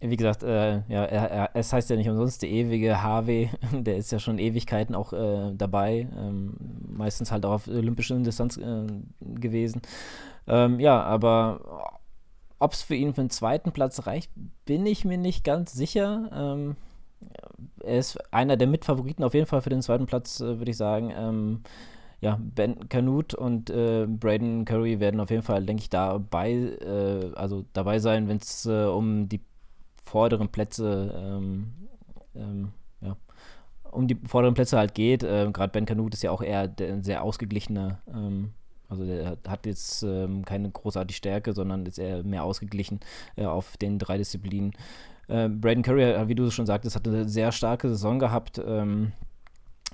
wie 0.00 0.16
gesagt, 0.16 0.42
äh, 0.42 0.82
ja, 0.88 1.04
er, 1.04 1.30
er, 1.30 1.50
es 1.54 1.72
heißt 1.72 1.88
ja 1.90 1.96
nicht 1.96 2.08
umsonst 2.08 2.42
der 2.42 2.50
ewige 2.50 3.02
HW, 3.02 3.48
der 3.72 3.96
ist 3.96 4.10
ja 4.10 4.18
schon 4.18 4.38
Ewigkeiten 4.38 4.96
auch 4.96 5.12
äh, 5.12 5.54
dabei, 5.54 6.08
ähm, 6.16 6.54
meistens 6.88 7.30
halt 7.30 7.46
auch 7.46 7.52
auf 7.52 7.68
olympischen 7.68 8.24
Distanz 8.24 8.56
äh, 8.56 8.86
gewesen. 9.20 9.80
Ähm, 10.48 10.80
ja, 10.80 11.00
aber 11.02 11.94
ob 12.58 12.72
es 12.72 12.82
für 12.82 12.96
ihn 12.96 13.14
für 13.14 13.22
den 13.22 13.30
zweiten 13.30 13.70
Platz 13.70 14.06
reicht, 14.06 14.30
bin 14.64 14.84
ich 14.86 15.04
mir 15.04 15.18
nicht 15.18 15.44
ganz 15.44 15.72
sicher. 15.72 16.30
Ähm, 16.32 16.76
er 17.82 17.98
ist 17.98 18.18
einer 18.32 18.56
der 18.56 18.68
Mitfavoriten 18.68 19.24
auf 19.24 19.34
jeden 19.34 19.46
Fall 19.46 19.62
für 19.62 19.70
den 19.70 19.82
zweiten 19.82 20.06
Platz, 20.06 20.40
äh, 20.40 20.58
würde 20.58 20.70
ich 20.70 20.76
sagen. 20.76 21.12
Ähm, 21.16 21.60
ja, 22.20 22.38
Ben 22.40 22.88
Canute 22.88 23.36
und 23.36 23.68
äh, 23.68 24.06
Braden 24.08 24.64
Curry 24.64 24.98
werden 24.98 25.20
auf 25.20 25.30
jeden 25.30 25.42
Fall, 25.42 25.64
denke 25.64 25.82
ich, 25.82 25.90
dabei, 25.90 26.52
äh, 26.52 27.32
also 27.34 27.66
dabei 27.74 27.98
sein, 27.98 28.28
wenn 28.28 28.38
es 28.38 28.64
äh, 28.64 28.84
um 28.84 29.28
die 29.28 29.42
vorderen 30.02 30.48
Plätze, 30.48 31.12
ähm, 31.14 31.74
ähm, 32.34 32.72
ja, 33.02 33.16
um 33.90 34.08
die 34.08 34.16
vorderen 34.26 34.54
Plätze 34.54 34.78
halt 34.78 34.94
geht. 34.94 35.22
Ähm, 35.22 35.52
gerade 35.52 35.72
Ben 35.72 35.84
Canute 35.84 36.14
ist 36.14 36.22
ja 36.22 36.30
auch 36.30 36.42
eher 36.42 36.66
der, 36.66 37.02
sehr 37.02 37.22
ausgeglichener, 37.22 38.00
ähm, 38.08 38.52
also 38.88 39.04
der 39.04 39.36
hat 39.46 39.66
jetzt 39.66 40.02
ähm, 40.02 40.44
keine 40.44 40.70
großartige 40.70 41.16
Stärke, 41.16 41.52
sondern 41.52 41.84
ist 41.84 41.98
eher 41.98 42.22
mehr 42.22 42.44
ausgeglichen 42.44 43.00
äh, 43.36 43.44
auf 43.44 43.76
den 43.76 43.98
drei 43.98 44.16
Disziplinen. 44.18 44.72
Äh, 45.28 45.48
Braden 45.48 45.82
Curry, 45.82 46.28
wie 46.28 46.34
du 46.34 46.50
schon 46.50 46.66
sagtest, 46.66 46.96
hat 46.96 47.06
eine 47.06 47.28
sehr 47.28 47.52
starke 47.52 47.88
Saison 47.88 48.18
gehabt. 48.18 48.60
Ähm, 48.64 49.12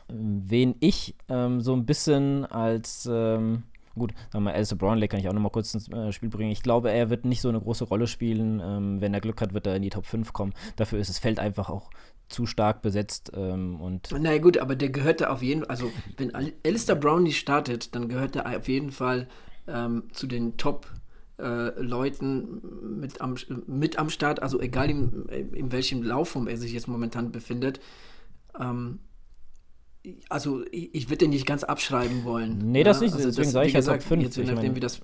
wen 0.09 0.75
ich 0.81 1.15
ähm, 1.29 1.61
so 1.61 1.73
ein 1.75 1.87
bisschen 1.87 2.45
als 2.45 3.09
ähm, 3.11 3.65
gut, 4.01 4.13
sagen 4.33 4.45
wir 4.45 4.51
mal, 4.51 4.55
Alistair 4.55 4.79
Brownlee 4.79 5.09
kann 5.09 5.21
ich 5.21 5.29
auch 5.29 5.33
noch 5.33 5.41
mal 5.41 5.51
kurz 5.51 5.75
ins 5.75 5.89
äh, 5.89 6.13
Spiel 6.13 6.29
bringen. 6.29 6.51
Ich 6.51 6.63
glaube, 6.63 6.91
er 6.91 7.11
wird 7.11 7.25
nicht 7.25 7.41
so 7.41 7.49
eine 7.49 7.61
große 7.61 7.85
Rolle 7.85 8.07
spielen. 8.07 8.61
Ähm, 8.65 9.01
wenn 9.01 9.15
er 9.15 9.21
Glück 9.21 9.41
hat, 9.41 9.55
wird 9.55 9.67
er 9.67 9.77
in 9.77 9.83
die 9.83 9.91
Top 9.91 10.07
5 10.07 10.33
kommen. 10.33 10.53
Dafür 10.77 10.99
ist 10.99 11.11
das 11.11 11.19
Feld 11.19 11.39
einfach 11.39 11.71
auch 11.71 11.91
zu 12.29 12.47
stark 12.47 12.83
besetzt. 12.83 13.33
Ähm, 13.35 13.81
und 13.81 14.09
Na 14.19 14.37
gut, 14.39 14.59
aber 14.59 14.77
der 14.77 14.91
gehörte 14.91 15.31
auf 15.31 15.43
jeden 15.43 15.61
Fall, 15.61 15.71
also 15.71 15.91
wenn 16.17 16.33
Alistair 16.35 16.97
Brownlee 16.97 17.33
startet, 17.33 17.95
dann 17.95 18.09
gehört 18.09 18.37
er 18.37 18.57
auf 18.57 18.69
jeden 18.69 18.93
Fall 18.93 19.29
ähm, 19.67 20.05
zu 20.13 20.27
den 20.27 20.57
Top 20.57 20.87
äh, 21.41 21.81
Leuten 21.81 22.99
mit 23.01 23.21
am, 23.21 23.37
mit 23.67 23.99
am 23.99 24.11
Start, 24.11 24.43
also 24.43 24.61
egal 24.61 24.91
in, 24.91 25.27
in 25.29 25.73
welchem 25.73 26.03
Laufform 26.03 26.49
er 26.49 26.57
sich 26.57 26.73
jetzt 26.73 26.89
momentan 26.89 27.33
befindet. 27.33 27.81
Ähm, 28.59 29.01
also 30.29 30.63
ich, 30.71 30.95
ich 30.95 31.09
würde 31.09 31.19
den 31.19 31.31
nicht 31.31 31.47
ganz 31.47 31.65
abschreiben 31.65 32.25
wollen. 32.25 32.59
Nee, 32.59 32.85
das 32.85 32.99
ja? 32.99 33.05
nicht, 33.05 33.15
also 33.15 33.27
deswegen 33.29 33.45
das, 33.45 33.53
sage 33.53 33.69
ich 33.69 33.75
ja 33.75 33.83
Top 33.83 34.03
5. 34.03 34.23
Jetzt, 34.23 34.39
nachdem, 34.39 34.55
meine, 34.55 34.77
wie 34.77 34.81
das 34.81 35.01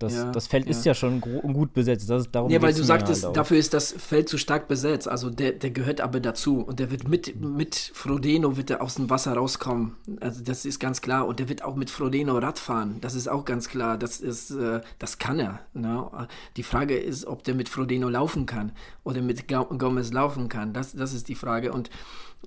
das, 0.00 0.14
Ja, 0.14 0.32
das 0.32 0.46
Feld 0.46 0.64
ja. 0.64 0.70
ist 0.70 0.84
ja 0.84 0.94
schon 0.94 1.20
gut 1.20 1.74
besetzt. 1.74 2.08
Das, 2.08 2.30
darum 2.30 2.50
Ja, 2.50 2.62
weil 2.62 2.72
du 2.72 2.82
sagtest, 2.82 3.24
halt 3.24 3.36
dafür 3.36 3.58
ist 3.58 3.74
das 3.74 3.92
Feld 3.92 4.28
zu 4.28 4.38
stark 4.38 4.66
besetzt. 4.66 5.06
Also 5.06 5.30
der, 5.30 5.52
der 5.52 5.70
gehört 5.70 6.00
aber 6.00 6.20
dazu. 6.20 6.60
Und 6.60 6.80
der 6.80 6.90
wird 6.90 7.06
mit, 7.06 7.38
mit 7.40 7.92
Frodeno 7.94 8.56
wird 8.56 8.70
er 8.70 8.82
aus 8.82 8.94
dem 8.94 9.10
Wasser 9.10 9.34
rauskommen. 9.34 9.96
Also 10.20 10.42
das 10.42 10.64
ist 10.64 10.80
ganz 10.80 11.02
klar. 11.02 11.26
Und 11.26 11.38
der 11.38 11.48
wird 11.48 11.62
auch 11.62 11.76
mit 11.76 11.90
Frodeno 11.90 12.38
Rad 12.38 12.58
fahren. 12.58 12.96
Das 13.02 13.14
ist 13.14 13.28
auch 13.28 13.44
ganz 13.44 13.68
klar. 13.68 13.98
Das 13.98 14.20
ist, 14.20 14.50
äh, 14.50 14.80
das 14.98 15.18
kann 15.18 15.38
er. 15.38 15.60
Ne? 15.74 16.28
Die 16.56 16.62
Frage 16.62 16.96
ist, 16.96 17.26
ob 17.26 17.44
der 17.44 17.54
mit 17.54 17.68
Frodeno 17.68 18.08
laufen 18.08 18.46
kann 18.46 18.72
oder 19.04 19.20
mit 19.20 19.48
Gomez 19.48 20.12
laufen 20.12 20.48
kann. 20.48 20.72
Das, 20.72 20.94
das 20.94 21.12
ist 21.12 21.28
die 21.28 21.34
Frage. 21.34 21.72
Und 21.72 21.90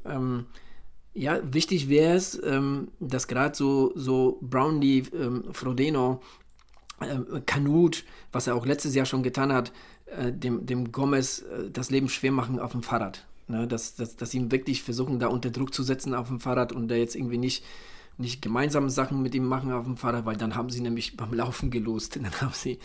ähm, 0.06 0.48
ja, 1.14 1.40
wichtig 1.44 1.90
wäre 1.90 2.16
es, 2.16 2.42
ähm, 2.44 2.90
dass 3.00 3.28
gerade 3.28 3.56
so, 3.56 3.92
so 3.96 4.40
Brownlee, 4.42 5.04
ähm, 5.14 5.44
Frodeno, 5.52 6.22
ähm, 7.02 7.44
Kanut, 7.46 8.04
was 8.32 8.48
er 8.48 8.56
auch 8.56 8.66
letztes 8.66 8.96
Jahr 8.96 9.06
schon 9.06 9.24
getan 9.24 9.54
hat, 9.54 9.72
äh, 10.06 10.32
dem, 10.32 10.66
dem 10.66 10.92
Gomez 10.92 11.40
äh, 11.40 11.70
das 11.72 11.92
Leben 11.92 12.10
schwer 12.10 12.32
machen 12.32 12.60
auf 12.60 12.72
dem 12.72 12.84
Fahrrad. 12.84 13.26
Ne? 13.48 13.68
Dass, 13.68 13.96
dass, 13.96 14.16
dass 14.16 14.32
sie 14.32 14.38
ihn 14.38 14.52
wirklich 14.52 14.84
versuchen, 14.84 15.20
da 15.20 15.28
unter 15.28 15.52
Druck 15.52 15.74
zu 15.74 15.84
setzen 15.84 16.16
auf 16.16 16.30
dem 16.30 16.40
Fahrrad 16.40 16.72
und 16.72 16.88
der 16.88 16.98
jetzt 16.98 17.16
irgendwie 17.16 17.38
nicht, 17.38 17.64
nicht 18.18 18.42
gemeinsame 18.42 18.90
Sachen 18.90 19.22
mit 19.22 19.34
ihm 19.36 19.46
machen 19.46 19.72
auf 19.72 19.86
dem 19.86 19.98
Fahrrad, 19.98 20.26
weil 20.26 20.36
dann 20.36 20.56
haben 20.56 20.70
sie 20.70 20.82
nämlich 20.82 21.18
beim 21.18 21.34
Laufen 21.34 21.72
gelost. 21.72 22.16
Dann 22.24 22.32
haben 22.42 22.54
sie, 22.54 22.80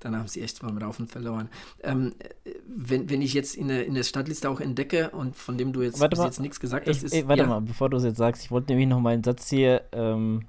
dann 0.00 0.16
haben 0.16 0.26
sie 0.26 0.42
echt 0.42 0.60
beim 0.60 0.76
Laufen 0.78 1.06
verloren. 1.06 1.48
Ähm, 1.82 2.12
äh, 2.18 2.50
wenn, 2.66 3.08
wenn 3.08 3.22
ich 3.22 3.34
jetzt 3.34 3.54
in 3.54 3.68
der, 3.68 3.86
in 3.86 3.94
der 3.94 4.02
Stadtliste 4.02 4.50
auch 4.50 4.60
entdecke 4.60 5.10
und 5.10 5.36
von 5.36 5.56
dem 5.56 5.72
du 5.72 5.82
jetzt 5.82 6.00
Warte 6.00 6.16
mal. 6.16 6.24
jetzt 6.26 6.40
nichts 6.40 6.58
gesagt 6.58 6.88
hast, 6.88 6.98
Ich, 6.98 7.04
ist. 7.04 7.14
ich, 7.14 7.28
warte 7.28 7.42
ja, 7.42 7.48
mal, 7.48 7.60
bevor 7.60 7.88
du 7.88 7.96
es 7.96 8.04
jetzt 8.04 8.16
sagst, 8.16 8.44
ich 8.44 8.50
wollte 8.50 8.72
nämlich 8.72 8.88
noch 8.88 9.00
mal 9.00 9.14
einen 9.14 9.22
Satz 9.22 9.48
hier 9.48 9.82
ähm, 9.92 10.46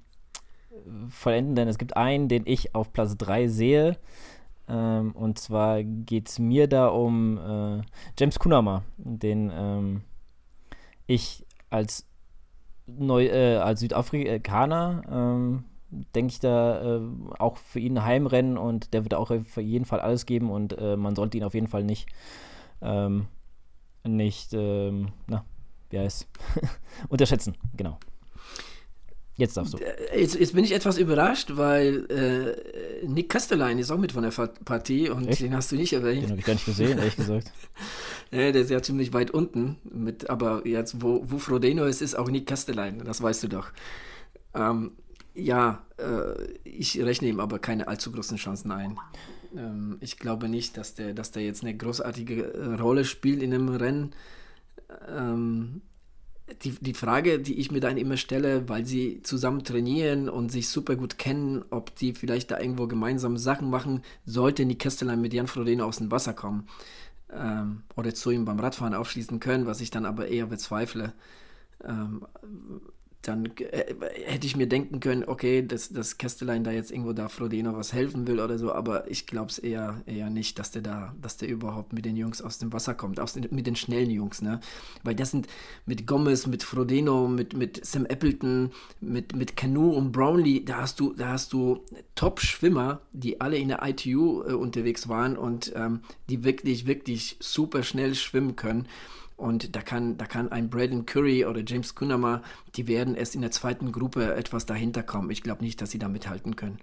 vollenden, 1.10 1.56
denn 1.56 1.67
es 1.67 1.78
gibt 1.78 1.96
einen, 1.96 2.28
den 2.28 2.43
ich 2.46 2.74
auf 2.74 2.91
Platz 2.93 3.15
3 3.17 3.48
sehe. 3.48 3.98
Ähm, 4.67 5.12
und 5.12 5.39
zwar 5.39 5.84
geht 5.84 6.30
es 6.30 6.39
mir 6.39 6.67
da 6.67 6.88
um 6.88 7.38
äh, 7.38 7.82
James 8.17 8.39
Kunama, 8.39 8.84
den 8.98 9.52
ähm, 9.54 10.02
ich 11.06 11.46
als, 11.69 12.06
Neu 12.86 13.28
äh, 13.28 13.58
als 13.58 13.80
Südafrikaner, 13.80 15.04
ähm, 15.10 15.63
denke 16.15 16.32
ich 16.32 16.39
da 16.39 16.98
äh, 16.98 17.02
auch 17.39 17.58
für 17.58 17.80
ihn 17.80 17.98
ein 17.98 18.04
Heimrennen 18.04 18.58
und 18.58 18.93
der 18.93 19.04
wird 19.04 19.13
auch 19.13 19.32
auf 19.32 19.58
jeden 19.58 19.86
Fall 19.86 20.00
alles 20.00 20.26
geben 20.26 20.52
und 20.52 20.78
äh, 20.78 20.98
man 20.98 21.15
sollte 21.15 21.38
ihn 21.38 21.43
auf 21.43 21.54
jeden 21.54 21.67
Fall 21.67 21.84
nicht, 21.84 22.08
ähm, 22.82 23.28
nicht, 24.04 24.54
ähm, 24.54 25.10
na, 25.28 25.46
wie 25.89 26.00
heißt 26.00 26.28
unterschätzen, 27.10 27.56
genau. 27.76 27.98
Jetzt 29.36 29.58
darfst 29.58 29.74
du. 29.74 29.80
Jetzt, 30.15 30.36
jetzt 30.36 30.54
bin 30.54 30.63
ich 30.63 30.74
etwas 30.74 30.98
überrascht, 31.00 31.54
weil 31.56 32.06
äh, 32.12 33.06
Nick 33.08 33.30
Castelline 33.30 33.82
ist 33.82 33.89
auch 33.91 33.98
mit 33.98 34.12
von 34.12 34.22
der 34.24 34.32
Partie 34.63 35.10
und 35.10 35.28
Echt? 35.28 35.41
den 35.41 35.56
hast 35.56 35.72
du 35.72 35.76
nicht 35.76 35.93
erwähnt. 35.93 36.24
Den 36.24 36.30
habe 36.30 36.39
ich 36.39 36.46
gar 36.46 36.54
nicht 36.54 36.65
gesehen, 36.65 36.98
ehrlich 36.98 37.15
gesagt. 37.15 37.52
Ja, 38.32 38.52
der 38.52 38.63
ist 38.63 38.72
ja 38.72 38.82
ziemlich 38.82 39.13
weit 39.13 39.30
unten. 39.30 39.78
Mit, 39.84 40.28
aber 40.28 40.65
jetzt, 40.65 41.04
wo, 41.04 41.22
wo 41.24 41.38
Frodeno 41.38 41.86
ist, 41.86 42.02
ist 42.02 42.17
auch 42.17 42.32
Nick 42.32 42.48
Castelline, 42.48 43.04
das 43.04 43.22
weißt 43.22 43.43
du 43.43 43.48
doch. 43.48 43.69
Ähm, 44.56 44.93
ja, 45.36 45.86
äh, 45.98 46.52
ich 46.63 47.00
rechne 47.00 47.28
ihm 47.28 47.39
aber 47.39 47.60
keine 47.60 47.88
allzu 47.88 48.12
großen 48.12 48.38
Chancen 48.38 48.72
ein. 48.72 48.98
Ähm, 49.56 49.98
ich 50.00 50.17
glaube 50.17 50.50
nicht, 50.50 50.78
dass 50.78 50.96
der, 50.96 51.13
dass 51.13 51.30
der 51.30 51.43
jetzt 51.43 51.63
eine 51.63 51.78
großartige 51.78 52.54
äh, 52.54 52.74
Rolle 52.74 53.06
spielt 53.06 53.43
in 53.43 53.54
einem 53.54 53.69
Rennen. 53.69 54.15
Ähm, 55.08 55.82
die, 56.64 56.72
die 56.72 56.94
Frage, 56.94 57.40
die 57.40 57.60
ich 57.60 57.72
mir 57.72 57.80
dann 57.80 57.98
immer 57.98 58.18
stelle, 58.18 58.68
weil 58.68 58.86
sie 58.86 59.22
zusammen 59.24 59.64
trainieren 59.64 60.30
und 60.30 60.52
sich 60.52 60.70
super 60.70 60.96
gut 60.96 61.18
kennen, 61.18 61.64
ob 61.70 61.96
die 61.96 62.14
vielleicht 62.14 62.52
da 62.52 62.60
irgendwo 62.60 62.88
gemeinsam 62.88 63.38
Sachen 63.38 63.70
machen, 63.70 64.04
sollte 64.26 64.66
Nick 64.66 64.80
Castellan 64.80 65.22
mit 65.22 65.34
Jan 65.34 65.48
Frodeno 65.48 65.86
aus 65.86 65.98
dem 65.98 66.12
Wasser 66.12 66.34
kommen 66.34 66.68
ähm, 67.32 67.84
oder 67.96 68.14
zu 68.14 68.32
ihm 68.32 68.46
beim 68.46 68.60
Radfahren 68.60 68.94
aufschließen 68.94 69.40
können, 69.40 69.66
was 69.66 69.82
ich 69.82 69.90
dann 69.90 70.06
aber 70.06 70.28
eher 70.28 70.48
bezweifle. 70.48 71.14
Ähm, 71.84 72.26
dann 73.24 73.46
äh, 73.58 73.96
hätte 74.26 74.46
ich 74.46 74.56
mir 74.56 74.68
denken 74.68 75.00
können, 75.00 75.24
okay, 75.26 75.66
dass, 75.66 75.90
dass 75.90 76.18
Kästelein 76.18 76.64
da 76.64 76.72
jetzt 76.72 76.92
irgendwo 76.92 77.14
da 77.14 77.30
Frodeno 77.30 77.76
was 77.76 77.94
helfen 77.94 78.28
will 78.28 78.40
oder 78.40 78.60
so, 78.60 78.74
aber 78.74 79.10
ich 79.10 79.26
glaube 79.26 79.50
es 79.50 79.60
eher, 79.60 80.02
eher 80.06 80.30
nicht, 80.30 80.60
dass 80.60 80.72
der 80.72 80.82
da, 80.82 81.16
dass 81.22 81.38
der 81.38 81.48
überhaupt 81.48 81.94
mit 81.94 82.06
den 82.06 82.18
Jungs 82.18 82.42
aus 82.42 82.60
dem 82.60 82.74
Wasser 82.74 82.94
kommt, 82.94 83.20
aus 83.20 83.34
den, 83.34 83.48
mit 83.52 83.66
den 83.66 83.76
schnellen 83.76 84.10
Jungs, 84.10 84.42
ne? 84.42 84.60
Weil 85.04 85.16
das 85.16 85.32
sind 85.32 85.48
mit 85.86 86.06
Gomez, 86.06 86.48
mit 86.48 86.64
Frodeno, 86.64 87.28
mit, 87.28 87.56
mit 87.56 87.86
Sam 87.86 88.06
Appleton, 88.06 88.72
mit, 89.00 89.36
mit 89.36 89.56
Canu 89.56 89.92
und 89.92 90.12
Brownlee, 90.12 90.62
da 90.66 90.82
hast 90.82 91.00
du, 91.00 91.14
da 91.14 91.30
hast 91.30 91.54
du 91.54 91.84
Top-Schwimmer, 92.16 93.02
die 93.14 93.40
alle 93.40 93.58
in 93.58 93.70
der 93.70 93.82
ITU 93.84 94.44
äh, 94.44 94.54
unterwegs 94.54 95.08
waren 95.08 95.38
und 95.38 95.72
ähm, 95.76 96.02
die 96.30 96.44
wirklich, 96.44 96.86
wirklich 96.86 97.38
super 97.40 97.84
schnell 97.84 98.16
schwimmen 98.16 98.56
können. 98.56 98.88
Und 99.44 99.76
da 99.76 99.82
kann, 99.82 100.18
da 100.18 100.26
kann 100.26 100.52
ein 100.54 100.70
Braden 100.70 101.06
Curry 101.06 101.46
oder 101.46 101.62
James 101.68 101.96
Kunama, 101.96 102.42
die 102.76 102.88
werden 102.88 103.14
erst 103.14 103.36
in 103.36 103.42
der 103.42 103.52
zweiten 103.52 103.92
Gruppe 103.92 104.34
etwas 104.36 104.66
dahinter 104.66 105.04
kommen. 105.04 105.30
Ich 105.32 105.44
glaube 105.44 105.64
nicht, 105.64 105.82
dass 105.82 105.92
sie 105.92 106.00
da 106.00 106.08
mithalten 106.08 106.56
können. 106.56 106.78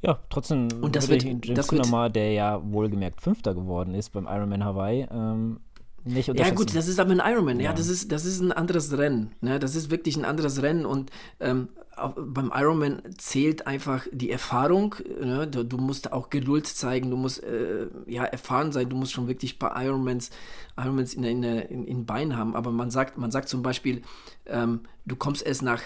Ja, 0.00 0.18
trotzdem 0.30 0.68
Und 0.80 0.96
das 0.96 1.08
wird- 1.08 1.24
James 1.24 1.40
das 1.54 1.70
wird- 1.70 1.82
Kunama, 1.82 2.08
der 2.08 2.32
ja 2.32 2.62
wohlgemerkt 2.64 3.20
Fünfter 3.20 3.54
geworden 3.54 3.94
ist 3.94 4.10
beim 4.14 4.26
Ironman 4.26 4.64
Hawaii, 4.64 5.06
ähm, 5.12 5.60
nicht 6.08 6.28
Ja 6.28 6.50
gut, 6.50 6.74
das 6.74 6.88
ist 6.88 6.98
aber 7.00 7.12
ein 7.12 7.22
Ironman. 7.32 7.58
Ja, 7.60 7.70
Ja. 7.70 7.72
das 7.72 7.88
ist, 7.88 8.10
das 8.12 8.24
ist 8.24 8.40
ein 8.40 8.52
anderes 8.52 8.96
Rennen. 8.96 9.32
Ne? 9.40 9.58
Das 9.58 9.74
ist 9.74 9.90
wirklich 9.90 10.16
ein 10.16 10.24
anderes 10.24 10.62
Rennen 10.62 10.86
und 10.86 11.10
ähm, 11.40 11.68
beim 12.16 12.52
Ironman 12.54 13.02
zählt 13.16 13.66
einfach 13.66 14.06
die 14.12 14.30
Erfahrung. 14.30 14.94
Ne? 15.20 15.48
Du, 15.48 15.64
du 15.64 15.76
musst 15.78 16.12
auch 16.12 16.30
Geduld 16.30 16.66
zeigen, 16.66 17.10
du 17.10 17.16
musst 17.16 17.42
äh, 17.42 17.88
ja 18.06 18.24
erfahren 18.24 18.72
sein, 18.72 18.88
du 18.88 18.96
musst 18.96 19.12
schon 19.12 19.26
wirklich 19.28 19.56
ein 19.56 19.58
paar 19.58 19.82
Ironmans, 19.82 20.30
Ironmans 20.76 21.14
in, 21.14 21.24
in, 21.24 21.42
in, 21.42 21.84
in 21.84 22.06
Beinen 22.06 22.36
haben. 22.36 22.54
Aber 22.54 22.70
man 22.70 22.90
sagt, 22.90 23.18
man 23.18 23.30
sagt 23.30 23.48
zum 23.48 23.62
Beispiel, 23.62 24.02
ähm, 24.46 24.80
du 25.06 25.16
kommst 25.16 25.44
erst 25.44 25.62
nach 25.62 25.82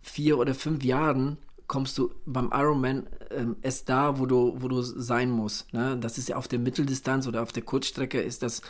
vier 0.00 0.38
oder 0.38 0.54
fünf 0.54 0.84
Jahren 0.84 1.36
kommst 1.66 1.98
du 1.98 2.12
beim 2.26 2.50
Ironman 2.52 3.06
ähm, 3.30 3.56
erst 3.62 3.88
da, 3.88 4.18
wo 4.18 4.26
du, 4.26 4.54
wo 4.58 4.68
du 4.68 4.82
sein 4.82 5.30
musst. 5.30 5.72
Ne? 5.72 5.96
Das 5.98 6.16
ist 6.18 6.28
ja 6.28 6.36
auf 6.36 6.48
der 6.48 6.58
Mitteldistanz 6.58 7.26
oder 7.26 7.42
auf 7.42 7.52
der 7.52 7.64
Kurzstrecke 7.64 8.20
ist 8.20 8.42
das 8.42 8.62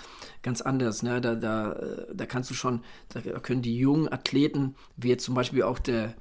ganz 0.42 0.62
anders. 0.62 1.02
Ne? 1.02 1.20
Da, 1.20 1.34
da, 1.34 1.72
äh, 1.72 2.14
da 2.14 2.26
kannst 2.26 2.50
du 2.50 2.54
schon, 2.54 2.82
da 3.10 3.20
können 3.20 3.62
die 3.62 3.76
jungen 3.76 4.10
Athleten, 4.10 4.74
wie 4.96 5.08
jetzt 5.08 5.24
zum 5.24 5.34
Beispiel 5.34 5.62
auch 5.62 5.78
der 5.78 6.14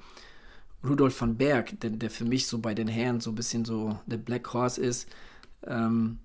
Rudolf 0.84 1.20
van 1.20 1.38
Berg, 1.38 1.80
der, 1.80 1.92
der 1.92 2.10
für 2.10 2.26
mich 2.26 2.48
so 2.48 2.60
bei 2.60 2.74
den 2.74 2.88
Herren 2.88 3.22
so 3.22 3.32
ein 3.32 3.36
bisschen 3.36 3.66
so 3.66 3.98
der 4.06 4.18
Black 4.18 4.54
Horse 4.54 4.82
ist, 4.82 5.08
ähm, 5.66 6.20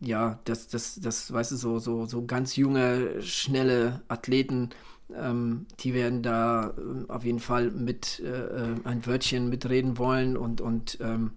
ja, 0.00 0.38
das, 0.44 0.68
das, 0.68 1.00
das, 1.00 1.32
weißt 1.32 1.52
du, 1.52 1.56
so, 1.56 1.78
so, 1.78 2.06
so 2.06 2.24
ganz 2.24 2.56
junge, 2.56 3.20
schnelle 3.22 4.02
Athleten, 4.08 4.70
ähm, 5.16 5.66
die 5.80 5.94
werden 5.94 6.22
da 6.22 6.72
ähm, 6.76 7.06
auf 7.08 7.24
jeden 7.24 7.40
Fall 7.40 7.70
mit 7.70 8.20
äh, 8.20 8.28
äh, 8.28 8.74
ein 8.84 9.06
Wörtchen 9.06 9.48
mitreden 9.48 9.98
wollen 9.98 10.36
und, 10.36 10.60
und 10.60 10.98
ähm, 11.00 11.32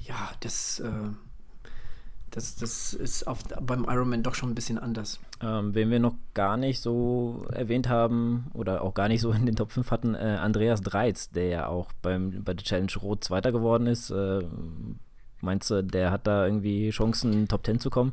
ja, 0.00 0.30
das, 0.40 0.80
äh, 0.80 0.90
das, 2.30 2.56
das 2.56 2.94
ist 2.94 3.26
auf, 3.26 3.42
beim 3.44 3.84
Ironman 3.84 4.22
doch 4.22 4.34
schon 4.34 4.50
ein 4.50 4.54
bisschen 4.54 4.78
anders. 4.78 5.20
Ähm, 5.40 5.74
wen 5.74 5.90
wir 5.90 5.98
noch 5.98 6.14
gar 6.34 6.56
nicht 6.56 6.80
so 6.80 7.46
erwähnt 7.52 7.88
haben 7.88 8.46
oder 8.54 8.82
auch 8.82 8.94
gar 8.94 9.08
nicht 9.08 9.20
so 9.20 9.32
in 9.32 9.46
den 9.46 9.56
Top 9.56 9.72
5 9.72 9.90
hatten, 9.90 10.14
äh, 10.14 10.38
Andreas 10.40 10.80
Dreiz, 10.80 11.30
der 11.30 11.48
ja 11.48 11.66
auch 11.66 11.92
beim, 12.02 12.42
bei 12.44 12.54
der 12.54 12.64
Challenge 12.64 12.92
Rot 13.02 13.24
Zweiter 13.24 13.52
geworden 13.52 13.86
ist. 13.86 14.10
Äh, 14.10 14.42
meinst 15.40 15.70
du, 15.70 15.82
der 15.82 16.10
hat 16.10 16.26
da 16.26 16.46
irgendwie 16.46 16.90
Chancen, 16.90 17.32
in 17.32 17.48
Top 17.48 17.66
10 17.66 17.80
zu 17.80 17.90
kommen? 17.90 18.12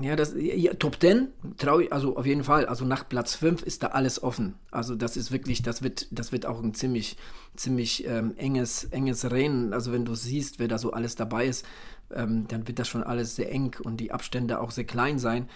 Ja, 0.00 0.16
das, 0.16 0.34
ja, 0.36 0.72
Top 0.74 1.00
10 1.00 1.28
traue 1.58 1.84
ich, 1.84 1.92
also 1.92 2.16
auf 2.16 2.24
jeden 2.24 2.44
Fall. 2.44 2.66
Also 2.66 2.84
nach 2.84 3.06
Platz 3.08 3.34
5 3.34 3.62
ist 3.62 3.82
da 3.82 3.88
alles 3.88 4.22
offen. 4.22 4.54
Also 4.70 4.94
das 4.94 5.16
ist 5.16 5.32
wirklich, 5.32 5.62
das 5.62 5.82
wird, 5.82 6.06
das 6.10 6.32
wird 6.32 6.46
auch 6.46 6.62
ein 6.62 6.72
ziemlich, 6.72 7.18
ziemlich 7.56 8.06
ähm, 8.06 8.32
enges, 8.36 8.84
enges 8.84 9.30
Rennen. 9.30 9.72
Also 9.74 9.92
wenn 9.92 10.04
du 10.04 10.14
siehst, 10.14 10.58
wer 10.58 10.68
da 10.68 10.78
so 10.78 10.92
alles 10.92 11.14
dabei 11.14 11.46
ist, 11.46 11.66
ähm, 12.10 12.46
dann 12.48 12.66
wird 12.66 12.78
das 12.78 12.88
schon 12.88 13.02
alles 13.02 13.36
sehr 13.36 13.52
eng 13.52 13.76
und 13.82 13.98
die 13.98 14.12
Abstände 14.12 14.60
auch 14.60 14.70
sehr 14.70 14.84
klein 14.84 15.18
sein. 15.18 15.48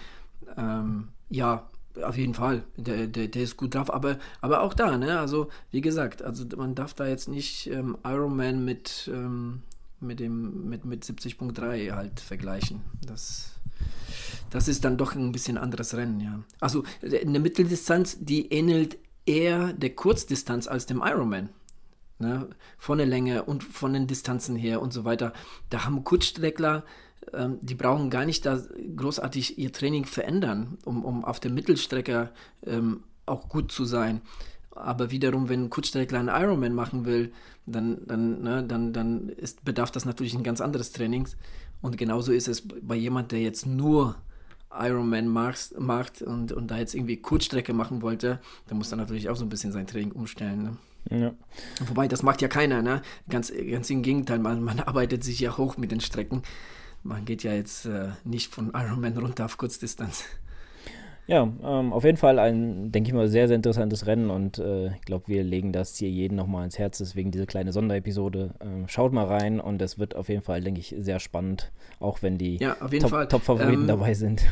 Ähm, 0.55 1.09
ja, 1.29 1.67
auf 2.03 2.15
jeden 2.15 2.35
Fall. 2.35 2.63
Der, 2.75 3.07
der, 3.07 3.27
der 3.27 3.41
ist 3.41 3.57
gut 3.57 3.73
drauf, 3.73 3.91
aber, 3.91 4.17
aber 4.41 4.61
auch 4.61 4.75
da, 4.75 4.97
ne? 4.97 5.19
Also, 5.19 5.49
wie 5.71 5.81
gesagt, 5.81 6.21
also 6.21 6.45
man 6.55 6.75
darf 6.75 6.93
da 6.93 7.07
jetzt 7.07 7.27
nicht 7.27 7.67
ähm, 7.67 7.97
Ironman 8.03 8.63
mit, 8.63 9.09
ähm, 9.11 9.63
mit 9.99 10.19
dem, 10.19 10.69
mit, 10.69 10.85
mit 10.85 11.03
70.3 11.03 11.93
halt 11.93 12.19
vergleichen. 12.19 12.81
Das 13.05 13.57
das 14.49 14.67
ist 14.67 14.85
dann 14.85 14.97
doch 14.97 15.15
ein 15.15 15.31
bisschen 15.31 15.57
anderes 15.57 15.95
Rennen, 15.95 16.19
ja. 16.19 16.39
Also 16.59 16.83
eine 17.03 17.39
Mitteldistanz, 17.39 18.17
die 18.19 18.51
ähnelt 18.51 18.97
eher 19.25 19.73
der 19.73 19.91
Kurzdistanz 19.91 20.67
als 20.67 20.85
dem 20.85 21.01
Ironman. 21.03 21.49
Ne? 22.19 22.49
Von 22.77 22.97
der 22.97 23.07
Länge 23.07 23.43
und 23.43 23.63
von 23.63 23.93
den 23.93 24.07
Distanzen 24.07 24.55
her 24.55 24.81
und 24.81 24.91
so 24.91 25.05
weiter. 25.05 25.33
Da 25.69 25.85
haben 25.85 26.03
Kurzstreckler, 26.03 26.83
ähm, 27.33 27.59
die 27.61 27.75
brauchen 27.75 28.09
gar 28.09 28.25
nicht 28.25 28.45
da 28.45 28.59
großartig 28.95 29.59
ihr 29.59 29.71
Training 29.71 30.05
verändern, 30.05 30.79
um, 30.85 31.05
um 31.05 31.23
auf 31.23 31.39
der 31.39 31.51
Mittelstrecke 31.51 32.31
ähm, 32.65 33.03
auch 33.27 33.49
gut 33.49 33.71
zu 33.71 33.85
sein. 33.85 34.21
Aber 34.71 35.11
wiederum, 35.11 35.49
wenn 35.49 35.65
ein 35.65 35.69
Kurzstreckler 35.69 36.19
einen 36.19 36.29
Ironman 36.29 36.73
machen 36.73 37.05
will, 37.05 37.33
dann, 37.65 37.99
dann, 38.07 38.41
ne, 38.41 38.63
dann, 38.63 38.93
dann 38.93 39.29
ist, 39.29 39.65
bedarf 39.65 39.91
das 39.91 40.05
natürlich 40.05 40.33
ein 40.33 40.43
ganz 40.43 40.61
anderes 40.61 40.91
Trainings. 40.91 41.35
Und 41.81 41.97
genauso 41.97 42.31
ist 42.31 42.47
es 42.47 42.67
bei 42.67 42.95
jemand, 42.95 43.31
der 43.31 43.41
jetzt 43.41 43.65
nur 43.65 44.15
Ironman 44.71 45.27
macht, 45.27 45.79
macht 45.79 46.21
und, 46.21 46.51
und 46.51 46.69
da 46.69 46.77
jetzt 46.77 46.93
irgendwie 46.93 47.17
Kurzstrecke 47.17 47.73
machen 47.73 48.01
wollte, 48.01 48.39
dann 48.67 48.77
muss 48.77 48.91
er 48.91 48.97
natürlich 48.97 49.29
auch 49.29 49.35
so 49.35 49.45
ein 49.45 49.49
bisschen 49.49 49.71
sein 49.71 49.87
Training 49.87 50.11
umstellen. 50.11 50.63
Ne? 51.09 51.19
Ja. 51.19 51.33
Wobei, 51.87 52.07
das 52.07 52.23
macht 52.23 52.41
ja 52.41 52.47
keiner, 52.47 52.81
ne? 52.81 53.01
Ganz, 53.29 53.51
ganz 53.69 53.89
im 53.89 54.01
Gegenteil, 54.01 54.39
man, 54.39 54.61
man 54.63 54.79
arbeitet 54.79 55.23
sich 55.23 55.39
ja 55.39 55.57
hoch 55.57 55.77
mit 55.77 55.91
den 55.91 56.01
Strecken. 56.01 56.43
Man 57.03 57.25
geht 57.25 57.43
ja 57.43 57.53
jetzt 57.53 57.85
äh, 57.85 58.09
nicht 58.25 58.53
von 58.53 58.71
Ironman 58.73 59.17
runter 59.17 59.45
auf 59.45 59.57
Kurzdistanz. 59.57 60.25
Ja, 61.27 61.43
ähm, 61.43 61.91
auf 61.91 62.05
jeden 62.05 62.17
Fall 62.17 62.39
ein, 62.39 62.89
denke 62.91 63.09
ich 63.09 63.13
mal, 63.13 63.27
sehr, 63.27 63.47
sehr 63.47 63.55
interessantes 63.55 64.07
Rennen 64.07 64.29
und 64.29 64.59
äh, 64.59 64.87
ich 64.95 65.01
glaube, 65.01 65.27
wir 65.27 65.43
legen 65.43 65.73
das 65.73 65.97
hier 65.97 66.09
jeden 66.09 66.35
nochmal 66.35 66.63
ins 66.63 66.79
Herz, 66.79 66.99
deswegen 66.99 67.31
diese 67.31 67.45
kleine 67.45 67.73
Sonderepisode. 67.73 68.51
Ähm, 68.61 68.87
schaut 68.87 69.11
mal 69.11 69.25
rein 69.25 69.59
und 69.59 69.81
es 69.81 69.99
wird 69.99 70.15
auf 70.15 70.29
jeden 70.29 70.41
Fall, 70.41 70.61
denke 70.61 70.79
ich, 70.79 70.95
sehr 70.97 71.19
spannend, 71.19 71.71
auch 71.99 72.21
wenn 72.21 72.37
die 72.37 72.57
ja, 72.57 72.75
Top-Favoriten 72.75 73.27
Top 73.27 73.49
ähm, 73.59 73.87
dabei 73.87 74.13
sind. 74.13 74.45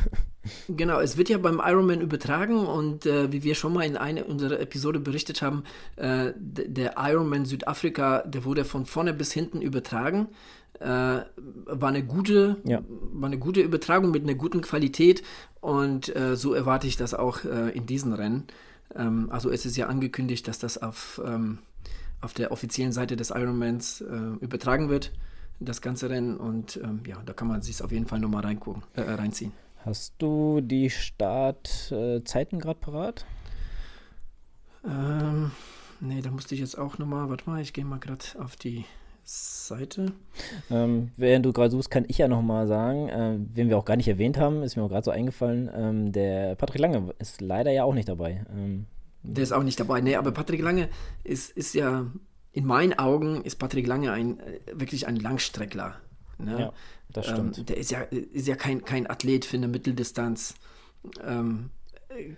Genau, 0.68 1.00
es 1.00 1.16
wird 1.16 1.28
ja 1.28 1.38
beim 1.38 1.60
Ironman 1.64 2.00
übertragen 2.00 2.66
und 2.66 3.04
äh, 3.04 3.32
wie 3.32 3.42
wir 3.42 3.56
schon 3.56 3.72
mal 3.72 3.82
in 3.82 3.96
einer 3.96 4.28
unserer 4.28 4.60
Episode 4.60 5.00
berichtet 5.00 5.42
haben, 5.42 5.64
äh, 5.96 6.32
der 6.36 6.94
Ironman 6.98 7.46
Südafrika, 7.46 8.22
der 8.22 8.44
wurde 8.44 8.64
von 8.64 8.86
vorne 8.86 9.12
bis 9.12 9.32
hinten 9.32 9.60
übertragen. 9.60 10.28
Äh, 10.80 10.86
war 10.86 11.88
eine 11.88 12.04
gute, 12.04 12.56
ja. 12.64 12.82
war 12.88 13.28
eine 13.28 13.38
gute 13.38 13.60
Übertragung 13.60 14.10
mit 14.10 14.24
einer 14.24 14.34
guten 14.34 14.60
Qualität 14.60 15.22
und 15.60 16.14
äh, 16.14 16.36
so 16.36 16.52
erwarte 16.52 16.86
ich 16.86 16.96
das 16.96 17.14
auch 17.14 17.44
äh, 17.44 17.70
in 17.70 17.86
diesen 17.86 18.12
Rennen. 18.12 18.44
Ähm, 18.94 19.28
also 19.30 19.50
es 19.50 19.64
ist 19.64 19.76
ja 19.76 19.86
angekündigt, 19.86 20.46
dass 20.48 20.58
das 20.58 20.78
auf, 20.78 21.20
ähm, 21.24 21.58
auf 22.20 22.34
der 22.34 22.52
offiziellen 22.52 22.92
Seite 22.92 23.16
des 23.16 23.30
Ironmans 23.30 24.02
äh, 24.02 24.44
übertragen 24.44 24.88
wird, 24.90 25.12
das 25.60 25.80
ganze 25.80 26.10
Rennen 26.10 26.36
und 26.36 26.78
ähm, 26.82 27.00
ja, 27.06 27.22
da 27.24 27.32
kann 27.32 27.48
man 27.48 27.62
sich 27.62 27.82
auf 27.82 27.90
jeden 27.90 28.06
Fall 28.06 28.20
nochmal 28.20 28.42
reingucken, 28.42 28.82
äh, 28.94 29.00
reinziehen. 29.00 29.52
Hast 29.84 30.14
du 30.18 30.60
die 30.60 30.90
Startzeiten 30.90 32.58
gerade 32.58 32.80
parat? 32.80 33.24
Ähm, 34.84 35.52
nee, 36.00 36.20
da 36.20 36.30
musste 36.30 36.54
ich 36.54 36.60
jetzt 36.60 36.76
auch 36.76 36.98
nochmal, 36.98 37.30
warte 37.30 37.48
mal, 37.48 37.62
ich 37.62 37.72
gehe 37.72 37.84
mal 37.84 37.98
gerade 37.98 38.24
auf 38.38 38.56
die 38.56 38.84
Seite. 39.26 40.12
Ähm, 40.70 41.10
während 41.16 41.44
du 41.44 41.52
gerade 41.52 41.70
suchst, 41.70 41.90
kann 41.90 42.04
ich 42.06 42.18
ja 42.18 42.28
nochmal 42.28 42.68
sagen, 42.68 43.08
äh, 43.08 43.38
wen 43.54 43.68
wir 43.68 43.76
auch 43.76 43.84
gar 43.84 43.96
nicht 43.96 44.06
erwähnt 44.06 44.38
haben, 44.38 44.62
ist 44.62 44.76
mir 44.76 44.84
auch 44.84 44.88
gerade 44.88 45.04
so 45.04 45.10
eingefallen, 45.10 45.68
ähm, 45.74 46.12
der 46.12 46.54
Patrick 46.54 46.80
Lange 46.80 47.12
ist 47.18 47.40
leider 47.40 47.72
ja 47.72 47.82
auch 47.82 47.94
nicht 47.94 48.08
dabei. 48.08 48.46
Ähm, 48.54 48.86
der 49.24 49.42
ist 49.42 49.52
auch 49.52 49.64
nicht 49.64 49.80
dabei. 49.80 50.00
Nee, 50.00 50.14
aber 50.14 50.30
Patrick 50.30 50.62
Lange 50.62 50.88
ist, 51.24 51.50
ist 51.50 51.74
ja, 51.74 52.06
in 52.52 52.64
meinen 52.64 52.96
Augen 52.98 53.42
ist 53.42 53.56
Patrick 53.56 53.88
Lange 53.88 54.12
ein 54.12 54.38
äh, 54.38 54.60
wirklich 54.72 55.08
ein 55.08 55.16
Langstreckler. 55.16 55.96
Ne? 56.38 56.60
Ja, 56.60 56.72
das 57.12 57.26
stimmt. 57.26 57.58
Ähm, 57.58 57.66
der 57.66 57.78
ist 57.78 57.90
ja, 57.90 58.02
ist 58.02 58.46
ja 58.46 58.54
kein, 58.54 58.84
kein 58.84 59.10
Athlet 59.10 59.44
für 59.44 59.56
eine 59.56 59.66
Mitteldistanz. 59.66 60.54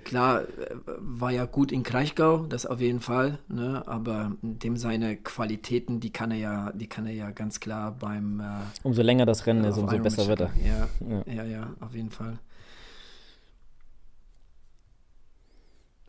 Klar, 0.03 0.45
war 0.87 1.31
ja 1.31 1.45
gut 1.45 1.71
in 1.73 1.83
Kraichgau, 1.83 2.47
das 2.47 2.65
auf 2.65 2.81
jeden 2.81 3.01
Fall, 3.01 3.39
ne? 3.49 3.83
aber 3.87 4.33
dem 4.41 4.77
seine 4.77 5.17
Qualitäten, 5.17 6.01
die 6.01 6.11
kann 6.11 6.31
er 6.31 6.39
ja, 6.39 6.73
die 6.73 6.89
kann 6.89 7.07
er 7.07 7.13
ja 7.13 7.31
ganz 7.31 7.61
klar 7.61 7.93
beim 7.93 8.41
äh, 8.41 8.45
Umso 8.83 9.03
länger 9.03 9.27
das 9.27 9.47
Rennen 9.47 9.65
ist, 9.65 9.77
umso 9.77 9.99
besser 9.99 10.27
wird 10.27 10.41
er. 10.41 10.53
Ja, 10.65 10.89
ja, 11.07 11.33
ja, 11.33 11.45
ja, 11.45 11.75
auf 11.81 11.95
jeden 11.95 12.11
Fall. 12.11 12.39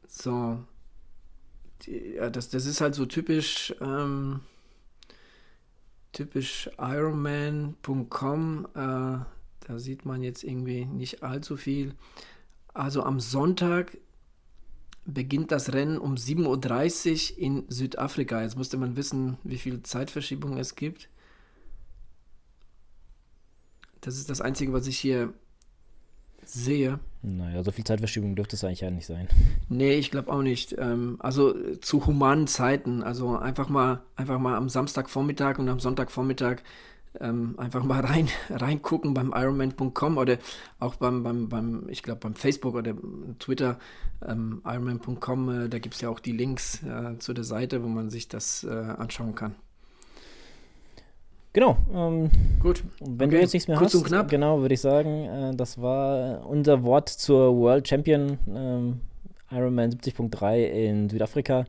So. 0.07 0.59
Die, 1.83 2.15
ja, 2.15 2.29
das, 2.29 2.49
das 2.49 2.65
ist 2.65 2.81
halt 2.81 2.95
so 2.95 3.05
typisch, 3.05 3.73
ähm, 3.81 4.39
typisch 6.11 6.69
Ironman.com. 6.77 8.67
Äh, 8.73 8.77
da 8.77 9.25
sieht 9.77 10.05
man 10.05 10.23
jetzt 10.23 10.43
irgendwie 10.43 10.85
nicht 10.85 11.23
allzu 11.23 11.55
viel. 11.55 11.93
Also 12.79 13.03
am 13.03 13.19
Sonntag 13.19 13.97
beginnt 15.05 15.51
das 15.51 15.73
Rennen 15.73 15.97
um 15.97 16.15
7.30 16.15 17.33
Uhr 17.33 17.37
in 17.37 17.65
Südafrika. 17.67 18.41
Jetzt 18.41 18.55
musste 18.55 18.77
man 18.77 18.95
wissen, 18.95 19.37
wie 19.43 19.57
viel 19.57 19.83
Zeitverschiebung 19.83 20.57
es 20.57 20.75
gibt. 20.75 21.09
Das 23.99 24.17
ist 24.17 24.29
das 24.29 24.39
Einzige, 24.39 24.71
was 24.71 24.87
ich 24.87 24.97
hier 24.97 25.33
sehe. 26.45 26.99
Naja, 27.21 27.65
so 27.65 27.71
viel 27.73 27.83
Zeitverschiebung 27.83 28.37
dürfte 28.37 28.55
es 28.55 28.63
eigentlich 28.63 28.79
ja 28.79 28.89
nicht 28.91 29.07
sein. 29.07 29.27
Nee, 29.67 29.95
ich 29.95 30.09
glaube 30.09 30.31
auch 30.31 30.41
nicht. 30.41 30.73
Ähm, 30.79 31.17
also 31.19 31.53
zu 31.81 32.05
humanen 32.05 32.47
Zeiten. 32.47 33.03
Also 33.03 33.37
einfach 33.37 33.67
mal, 33.67 34.03
einfach 34.15 34.39
mal 34.39 34.55
am 34.55 34.69
Samstagvormittag 34.69 35.59
und 35.59 35.67
am 35.67 35.81
Sonntagvormittag 35.81 36.61
ähm, 37.19 37.55
einfach 37.57 37.83
mal 37.83 38.01
rein 38.05 38.27
reingucken 38.49 39.13
beim 39.13 39.33
Ironman.com 39.35 40.17
oder 40.17 40.37
auch 40.79 40.95
beim, 40.95 41.23
beim, 41.23 41.49
beim 41.49 41.89
ich 41.89 42.03
glaube 42.03 42.21
beim 42.21 42.33
Facebook 42.33 42.75
oder 42.75 42.93
Twitter 43.39 43.77
ähm, 44.27 44.61
Ironman.com, 44.65 45.65
äh, 45.65 45.69
da 45.69 45.79
gibt 45.79 45.95
es 45.95 46.01
ja 46.01 46.09
auch 46.09 46.19
die 46.19 46.33
Links 46.33 46.83
äh, 46.83 47.17
zu 47.19 47.33
der 47.33 47.43
Seite, 47.43 47.83
wo 47.83 47.87
man 47.87 48.09
sich 48.09 48.27
das 48.27 48.63
äh, 48.63 48.69
anschauen 48.69 49.35
kann. 49.35 49.55
Genau. 51.53 51.77
Ähm, 51.93 52.29
Gut. 52.59 52.83
Wenn 52.99 53.27
okay. 53.27 53.37
du 53.37 53.41
jetzt 53.41 53.53
nichts 53.53 53.67
mehr 53.67 53.77
Kurz 53.77 53.93
hast, 53.93 54.01
und 54.01 54.07
knapp. 54.07 54.29
genau, 54.29 54.61
würde 54.61 54.75
ich 54.75 54.81
sagen, 54.81 55.25
äh, 55.25 55.55
das 55.55 55.81
war 55.81 56.45
unser 56.45 56.83
Wort 56.83 57.09
zur 57.09 57.55
World 57.57 57.87
Champion 57.87 58.37
ähm, 58.47 59.01
Ironman 59.51 59.91
70.3 59.91 60.65
in 60.65 61.09
Südafrika. 61.09 61.65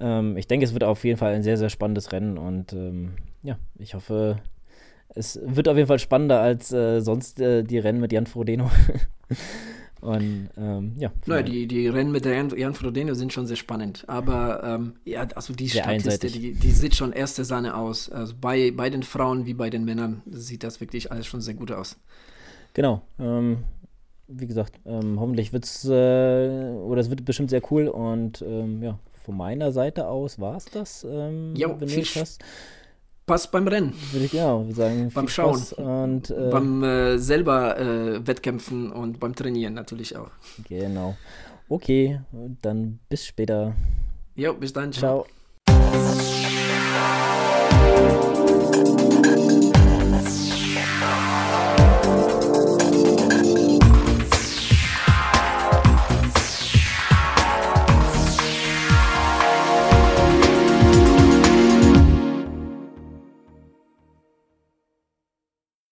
Ähm, 0.00 0.36
ich 0.38 0.46
denke, 0.46 0.64
es 0.64 0.72
wird 0.72 0.84
auf 0.84 1.04
jeden 1.04 1.18
Fall 1.18 1.34
ein 1.34 1.42
sehr, 1.42 1.58
sehr 1.58 1.68
spannendes 1.68 2.12
Rennen 2.12 2.38
und 2.38 2.72
ähm, 2.72 3.12
ja, 3.42 3.58
ich 3.78 3.94
hoffe, 3.94 4.38
es 5.14 5.38
wird 5.42 5.68
auf 5.68 5.76
jeden 5.76 5.88
Fall 5.88 5.98
spannender 5.98 6.40
als 6.40 6.72
äh, 6.72 7.00
sonst 7.00 7.40
äh, 7.40 7.62
die 7.62 7.78
Rennen 7.78 8.00
mit 8.00 8.12
Jan 8.12 8.26
Frodeno. 8.26 8.70
Und 10.00 10.50
ähm, 10.56 10.92
ja. 10.96 11.10
Naja, 11.26 11.42
die, 11.42 11.66
die 11.66 11.88
Rennen 11.88 12.12
mit 12.12 12.24
Jan, 12.24 12.56
Jan 12.56 12.74
Frodeno 12.74 13.14
sind 13.14 13.32
schon 13.32 13.46
sehr 13.46 13.56
spannend. 13.56 14.04
Aber 14.06 14.62
ähm, 14.62 14.94
ja, 15.04 15.26
also 15.34 15.52
die 15.52 15.68
Startliste, 15.68 16.28
die, 16.28 16.52
die 16.52 16.70
sieht 16.70 16.94
schon 16.94 17.12
erste 17.12 17.44
Sahne 17.44 17.76
aus. 17.76 18.08
Also 18.08 18.34
bei, 18.40 18.70
bei 18.70 18.90
den 18.90 19.02
Frauen 19.02 19.46
wie 19.46 19.54
bei 19.54 19.70
den 19.70 19.84
Männern 19.84 20.22
sieht 20.30 20.62
das 20.62 20.80
wirklich 20.80 21.10
alles 21.10 21.26
schon 21.26 21.40
sehr 21.40 21.54
gut 21.54 21.72
aus. 21.72 21.96
Genau. 22.74 23.02
Ähm, 23.18 23.64
wie 24.28 24.46
gesagt, 24.46 24.78
ähm, 24.86 25.18
hoffentlich 25.18 25.52
wird 25.52 25.64
es, 25.64 25.84
äh, 25.84 25.88
oder 25.88 27.00
es 27.00 27.10
wird 27.10 27.24
bestimmt 27.24 27.50
sehr 27.50 27.62
cool. 27.72 27.88
Und 27.88 28.40
ähm, 28.42 28.82
ja, 28.82 29.00
von 29.24 29.36
meiner 29.36 29.72
Seite 29.72 30.06
aus 30.06 30.38
war 30.38 30.56
es 30.56 30.66
das. 30.66 31.04
Ähm, 31.10 31.56
ja, 31.56 31.76
viel, 31.76 32.04
hast 32.04 32.44
passt 33.28 33.52
beim 33.52 33.68
Rennen. 33.68 33.92
Würde 34.10 34.26
ich 34.26 34.32
ja 34.32 34.60
sagen. 34.70 35.12
Beim 35.14 35.28
Schauen. 35.28 35.62
Und, 35.76 36.30
äh, 36.30 36.50
beim 36.50 36.82
äh, 36.82 37.18
selber 37.18 37.78
äh, 37.78 38.26
Wettkämpfen 38.26 38.90
und 38.90 39.20
beim 39.20 39.36
Trainieren 39.36 39.74
natürlich 39.74 40.16
auch. 40.16 40.30
Genau. 40.68 41.16
Okay, 41.68 42.20
dann 42.62 42.98
bis 43.08 43.24
später. 43.26 43.74
Jo, 44.34 44.54
bis 44.54 44.72
dann. 44.72 44.92
ciao. 44.92 45.26
ciao. 45.66 47.37